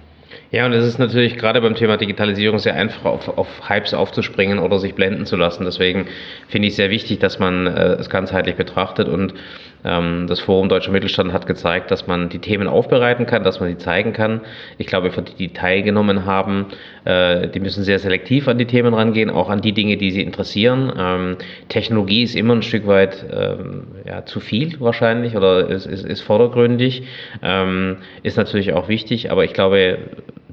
[0.50, 4.58] Ja, und es ist natürlich gerade beim Thema Digitalisierung sehr einfach, auf, auf Hypes aufzuspringen
[4.58, 5.64] oder sich blenden zu lassen.
[5.64, 6.06] Deswegen
[6.48, 9.34] finde ich sehr wichtig, dass man äh, es ganzheitlich betrachtet und
[10.26, 13.78] das Forum Deutscher Mittelstand hat gezeigt, dass man die Themen aufbereiten kann, dass man sie
[13.78, 14.41] zeigen kann.
[14.78, 16.66] Ich glaube, für die, die teilgenommen haben,
[17.05, 20.22] äh, die müssen sehr selektiv an die Themen rangehen, auch an die Dinge, die sie
[20.22, 20.93] interessieren.
[20.99, 21.37] Ähm,
[21.68, 26.20] Technologie ist immer ein Stück weit ähm, ja, zu viel wahrscheinlich oder ist, ist, ist
[26.22, 27.05] vordergründig,
[28.22, 29.99] ist natürlich auch wichtig, aber ich glaube,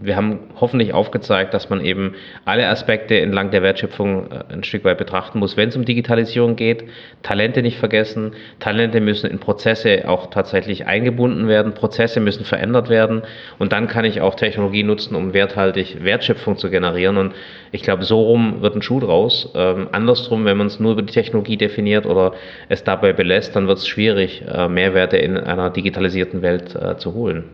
[0.04, 4.84] wir haben hoffentlich aufgezeigt, dass man eben alle Aspekte entlang der Wertschöpfung äh, ein Stück
[4.84, 6.84] weit betrachten muss, wenn es um Digitalisierung geht.
[7.22, 8.34] Talente nicht vergessen.
[8.60, 11.74] Talente müssen in Prozesse auch tatsächlich eingebunden werden.
[11.74, 13.22] Prozesse müssen verändert werden.
[13.60, 17.18] Und dann kann ich auch Technologie nutzen, um werthaltig Wertschöpfung zu generieren.
[17.18, 17.34] Und
[17.72, 19.52] ich glaube, so rum wird ein Schuh draus.
[19.56, 22.34] Ähm, andersrum, wenn man es nur über die Technologie definiert oder
[22.68, 27.14] es dabei belässt, dann wird es schwierig, äh, Mehrwerte in einer digitalisierten Welt äh, zu
[27.14, 27.46] holen.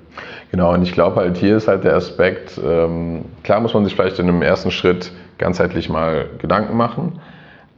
[0.52, 3.96] Genau, und ich glaube halt, hier ist halt der Aspekt, ähm, klar muss man sich
[3.96, 7.20] vielleicht in einem ersten Schritt ganzheitlich mal Gedanken machen,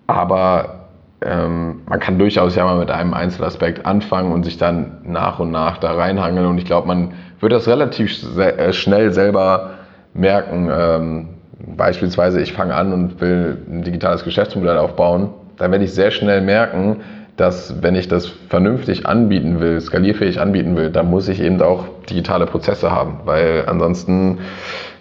[0.08, 0.88] aber
[1.24, 5.52] ähm, man kann durchaus ja mal mit einem Einzelaspekt anfangen und sich dann nach und
[5.52, 9.72] nach da reinhangeln und ich glaube, man wird das relativ äh, schnell selber
[10.14, 10.70] merken.
[10.72, 11.30] Ähm,
[11.76, 16.42] beispielsweise, ich fange an und will ein digitales Geschäftsmodell aufbauen, dann werde ich sehr schnell
[16.42, 17.02] merken,
[17.38, 21.86] dass wenn ich das vernünftig anbieten will, skalierfähig anbieten will, dann muss ich eben auch
[22.10, 24.40] digitale Prozesse haben, weil ansonsten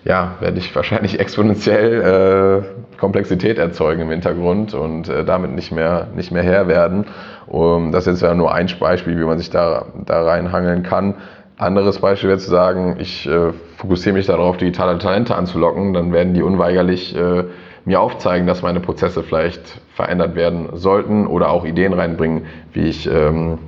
[0.05, 6.09] ja, werde ich wahrscheinlich exponentiell äh, Komplexität erzeugen im Hintergrund und äh, damit nicht mehr,
[6.15, 7.07] nicht mehr Herr werden.
[7.47, 11.15] Um, das ist jetzt ja nur ein Beispiel, wie man sich da, da reinhangeln kann.
[11.59, 16.33] Anderes Beispiel wäre zu sagen, ich äh, fokussiere mich darauf, digitale Talente anzulocken, dann werden
[16.33, 17.45] die unweigerlich äh,
[17.91, 23.11] mir aufzeigen, dass meine Prozesse vielleicht verändert werden sollten oder auch Ideen reinbringen, wie ich,
[23.11, 23.59] ähm,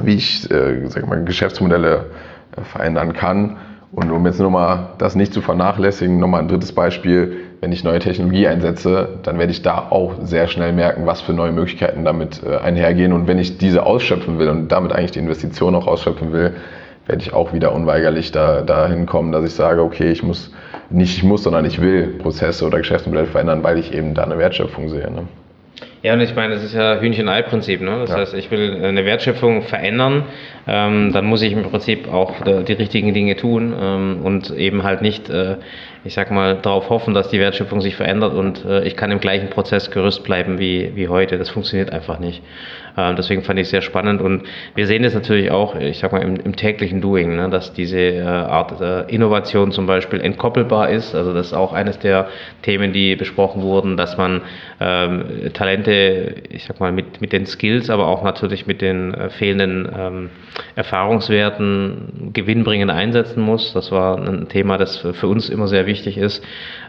[0.00, 2.06] wie ich äh, sag mal, Geschäftsmodelle
[2.56, 3.56] äh, verändern kann.
[3.90, 7.98] Und um jetzt nochmal das nicht zu vernachlässigen, nochmal ein drittes Beispiel, wenn ich neue
[7.98, 12.42] Technologie einsetze, dann werde ich da auch sehr schnell merken, was für neue Möglichkeiten damit
[12.44, 13.12] äh, einhergehen.
[13.12, 16.54] Und wenn ich diese ausschöpfen will und damit eigentlich die Investition auch ausschöpfen will,
[17.06, 20.52] werde ich auch wieder unweigerlich da, dahin kommen, dass ich sage, okay, ich muss
[20.90, 24.38] nicht ich muss, sondern ich will Prozesse oder Geschäftsmodelle verändern, weil ich eben da eine
[24.38, 25.10] Wertschöpfung sehe.
[25.10, 25.26] Ne?
[26.02, 27.80] Ja, und ich meine, das ist ja Hühnchen-Ei-Prinzip.
[27.80, 27.98] Ne?
[28.00, 28.16] Das ja.
[28.18, 30.24] heißt, ich will eine Wertschöpfung verändern,
[30.68, 35.02] ähm, dann muss ich im Prinzip auch die richtigen Dinge tun ähm, und eben halt
[35.02, 35.56] nicht, äh,
[36.06, 39.20] ich sag mal, darauf hoffen, dass die Wertschöpfung sich verändert und äh, ich kann im
[39.20, 41.36] gleichen Prozess gerüst bleiben wie, wie heute.
[41.36, 42.42] Das funktioniert einfach nicht.
[42.96, 44.44] Ähm, deswegen fand ich es sehr spannend und
[44.74, 47.98] wir sehen es natürlich auch, ich sag mal, im, im täglichen Doing, ne, dass diese
[47.98, 51.14] äh, Art äh, Innovation zum Beispiel entkoppelbar ist.
[51.14, 52.28] Also das ist auch eines der
[52.62, 54.42] Themen, die besprochen wurden, dass man
[54.80, 59.28] ähm, Talente, ich sag mal, mit, mit den Skills, aber auch natürlich mit den äh,
[59.30, 60.30] fehlenden ähm,
[60.74, 63.72] Erfahrungswerten gewinnbringend einsetzen muss.
[63.74, 66.42] Das war ein Thema, das für uns immer sehr wichtig ist.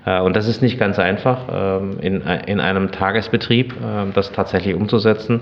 [0.08, 4.74] Äh, und das ist nicht ganz einfach, ähm, in, in einem Tagesbetrieb äh, das tatsächlich
[4.74, 5.42] umzusetzen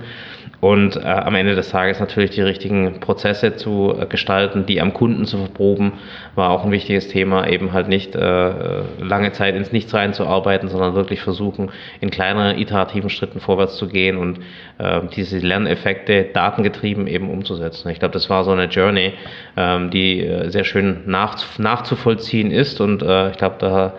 [0.60, 4.94] und äh, am Ende des Tages natürlich die richtigen Prozesse zu äh, gestalten, die am
[4.94, 5.94] Kunden zu verproben,
[6.34, 11.22] war auch ein wichtiges Thema, eben halt nicht lange Zeit ins Nichts reinzuarbeiten, sondern wirklich
[11.22, 14.40] versuchen, in kleineren iterativen Schritten vorwärts zu gehen und
[14.78, 17.90] äh, diese Lerneffekte datengetrieben eben umzusetzen.
[17.90, 19.14] Ich glaube, das war so eine Journey,
[19.58, 23.94] ähm, die sehr schön nach, nachzuvollziehen ist und ich glaube, da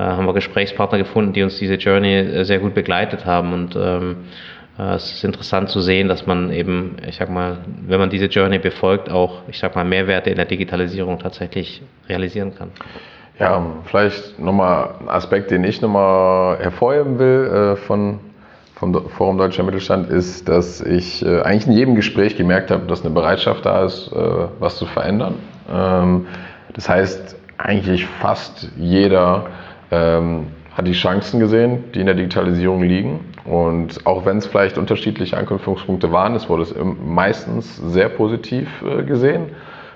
[0.00, 4.16] haben wir Gesprächspartner gefunden, die uns diese Journey sehr gut begleitet haben und ähm,
[4.78, 8.26] äh, es ist interessant zu sehen, dass man eben, ich sag mal, wenn man diese
[8.26, 12.70] Journey befolgt, auch, ich sag mal, Mehrwerte in der Digitalisierung tatsächlich realisieren kann.
[13.38, 18.18] Ja, vielleicht nochmal ein Aspekt, den ich nochmal hervorheben will äh, von,
[18.74, 23.04] vom Forum Deutscher Mittelstand, ist, dass ich äh, eigentlich in jedem Gespräch gemerkt habe, dass
[23.04, 24.16] eine Bereitschaft da ist, äh,
[24.58, 25.34] was zu verändern.
[25.70, 26.26] Ähm,
[26.72, 29.46] das heißt, eigentlich fast jeder
[29.90, 33.20] ähm, hat die Chancen gesehen, die in der Digitalisierung liegen.
[33.44, 36.74] Und auch wenn es vielleicht unterschiedliche Anknüpfungspunkte waren, es wurde es
[37.04, 39.46] meistens sehr positiv äh, gesehen.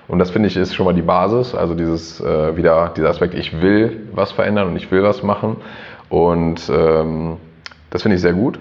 [0.07, 3.33] Und das finde ich ist schon mal die Basis, also dieses äh, wieder dieser Aspekt,
[3.33, 5.57] ich will was verändern und ich will was machen.
[6.09, 7.37] Und ähm,
[7.89, 8.59] das finde ich sehr gut.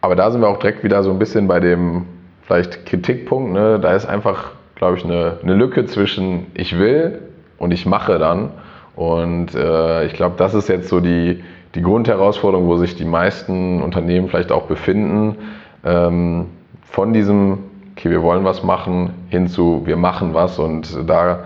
[0.00, 2.06] Aber da sind wir auch direkt wieder so ein bisschen bei dem
[2.42, 3.52] vielleicht Kritikpunkt.
[3.52, 3.78] Ne?
[3.80, 7.20] Da ist einfach, glaube ich, eine, eine Lücke zwischen ich will
[7.58, 8.50] und ich mache dann.
[8.96, 11.44] Und äh, ich glaube, das ist jetzt so die,
[11.74, 15.36] die Grundherausforderung, wo sich die meisten Unternehmen vielleicht auch befinden,
[15.84, 16.46] ähm,
[16.82, 17.58] von diesem,
[17.92, 20.58] okay, wir wollen was machen, hin zu, wir machen was.
[20.58, 21.40] Und da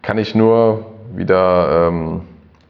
[0.00, 2.22] kann ich nur wieder ähm,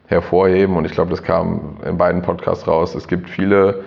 [0.09, 3.85] hervorheben, und ich glaube, das kam in beiden Podcasts raus, es gibt viele,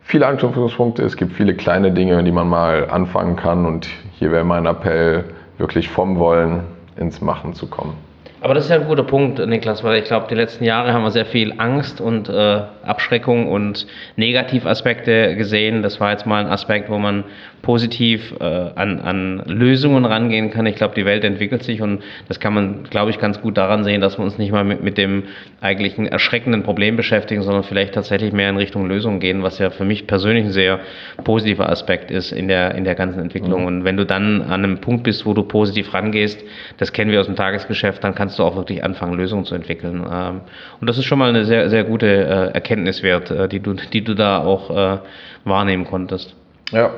[0.00, 3.66] viele Anknüpfungspunkte, es gibt viele kleine Dinge, die man mal anfangen kann.
[3.66, 5.24] Und hier wäre mein Appell,
[5.58, 6.60] wirklich vom Wollen
[6.96, 8.03] ins Machen zu kommen.
[8.44, 11.02] Aber das ist ja ein guter Punkt, Niklas, weil ich glaube, die letzten Jahre haben
[11.02, 13.86] wir sehr viel Angst und äh, Abschreckung und
[14.16, 15.82] Negativaspekte gesehen.
[15.82, 17.24] Das war jetzt mal ein Aspekt, wo man
[17.64, 20.66] positiv äh, an, an Lösungen rangehen kann.
[20.66, 23.84] Ich glaube, die Welt entwickelt sich und das kann man, glaube ich, ganz gut daran
[23.84, 25.24] sehen, dass wir uns nicht mal mit, mit dem
[25.62, 29.86] eigentlichen erschreckenden Problem beschäftigen, sondern vielleicht tatsächlich mehr in Richtung Lösung gehen, was ja für
[29.86, 30.80] mich persönlich ein sehr
[31.24, 33.62] positiver Aspekt ist in der, in der ganzen Entwicklung.
[33.62, 33.66] Mhm.
[33.66, 36.44] Und wenn du dann an einem Punkt bist, wo du positiv rangehst,
[36.76, 40.04] das kennen wir aus dem Tagesgeschäft, dann kannst du auch wirklich anfangen, Lösungen zu entwickeln.
[40.12, 40.42] Ähm,
[40.82, 44.04] und das ist schon mal eine sehr, sehr gute äh, Erkenntniswert, äh, die, du, die
[44.04, 44.98] du da auch äh,
[45.44, 46.36] wahrnehmen konntest.
[46.70, 46.90] Ja,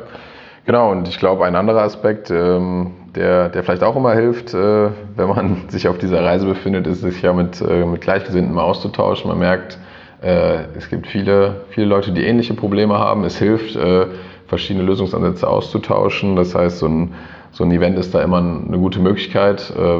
[0.66, 4.90] Genau, und ich glaube, ein anderer Aspekt, ähm, der, der vielleicht auch immer hilft, äh,
[5.14, 8.64] wenn man sich auf dieser Reise befindet, ist, sich ja mit, äh, mit Gleichgesinnten mal
[8.64, 9.28] auszutauschen.
[9.28, 9.78] Man merkt,
[10.22, 13.22] äh, es gibt viele, viele Leute, die ähnliche Probleme haben.
[13.22, 14.06] Es hilft, äh,
[14.48, 16.34] verschiedene Lösungsansätze auszutauschen.
[16.34, 17.14] Das heißt, so ein,
[17.52, 19.72] so ein Event ist da immer eine gute Möglichkeit.
[19.76, 19.98] Äh,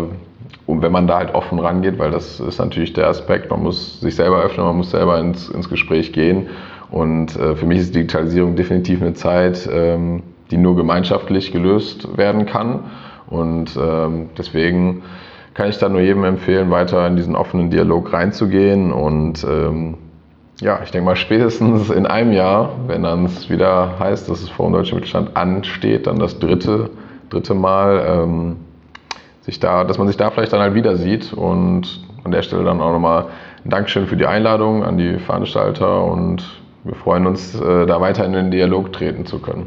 [0.66, 4.00] und wenn man da halt offen rangeht, weil das ist natürlich der Aspekt, man muss
[4.00, 6.48] sich selber öffnen, man muss selber ins, ins Gespräch gehen.
[6.90, 12.46] Und äh, für mich ist Digitalisierung definitiv eine Zeit, ähm, die nur gemeinschaftlich gelöst werden
[12.46, 12.84] kann.
[13.28, 15.02] Und ähm, deswegen
[15.54, 18.92] kann ich da nur jedem empfehlen, weiter in diesen offenen Dialog reinzugehen.
[18.92, 19.94] Und ähm,
[20.60, 24.48] ja, ich denke mal, spätestens in einem Jahr, wenn dann es wieder heißt, dass es
[24.48, 26.90] Forum Deutscher Mittelstand ansteht, dann das dritte,
[27.30, 28.56] dritte Mal, ähm,
[29.42, 31.32] sich da, dass man sich da vielleicht dann halt wieder sieht.
[31.32, 33.26] Und an der Stelle dann auch nochmal
[33.64, 36.44] ein Dankeschön für die Einladung an die Veranstalter und
[36.84, 39.66] wir freuen uns, äh, da weiter in den Dialog treten zu können.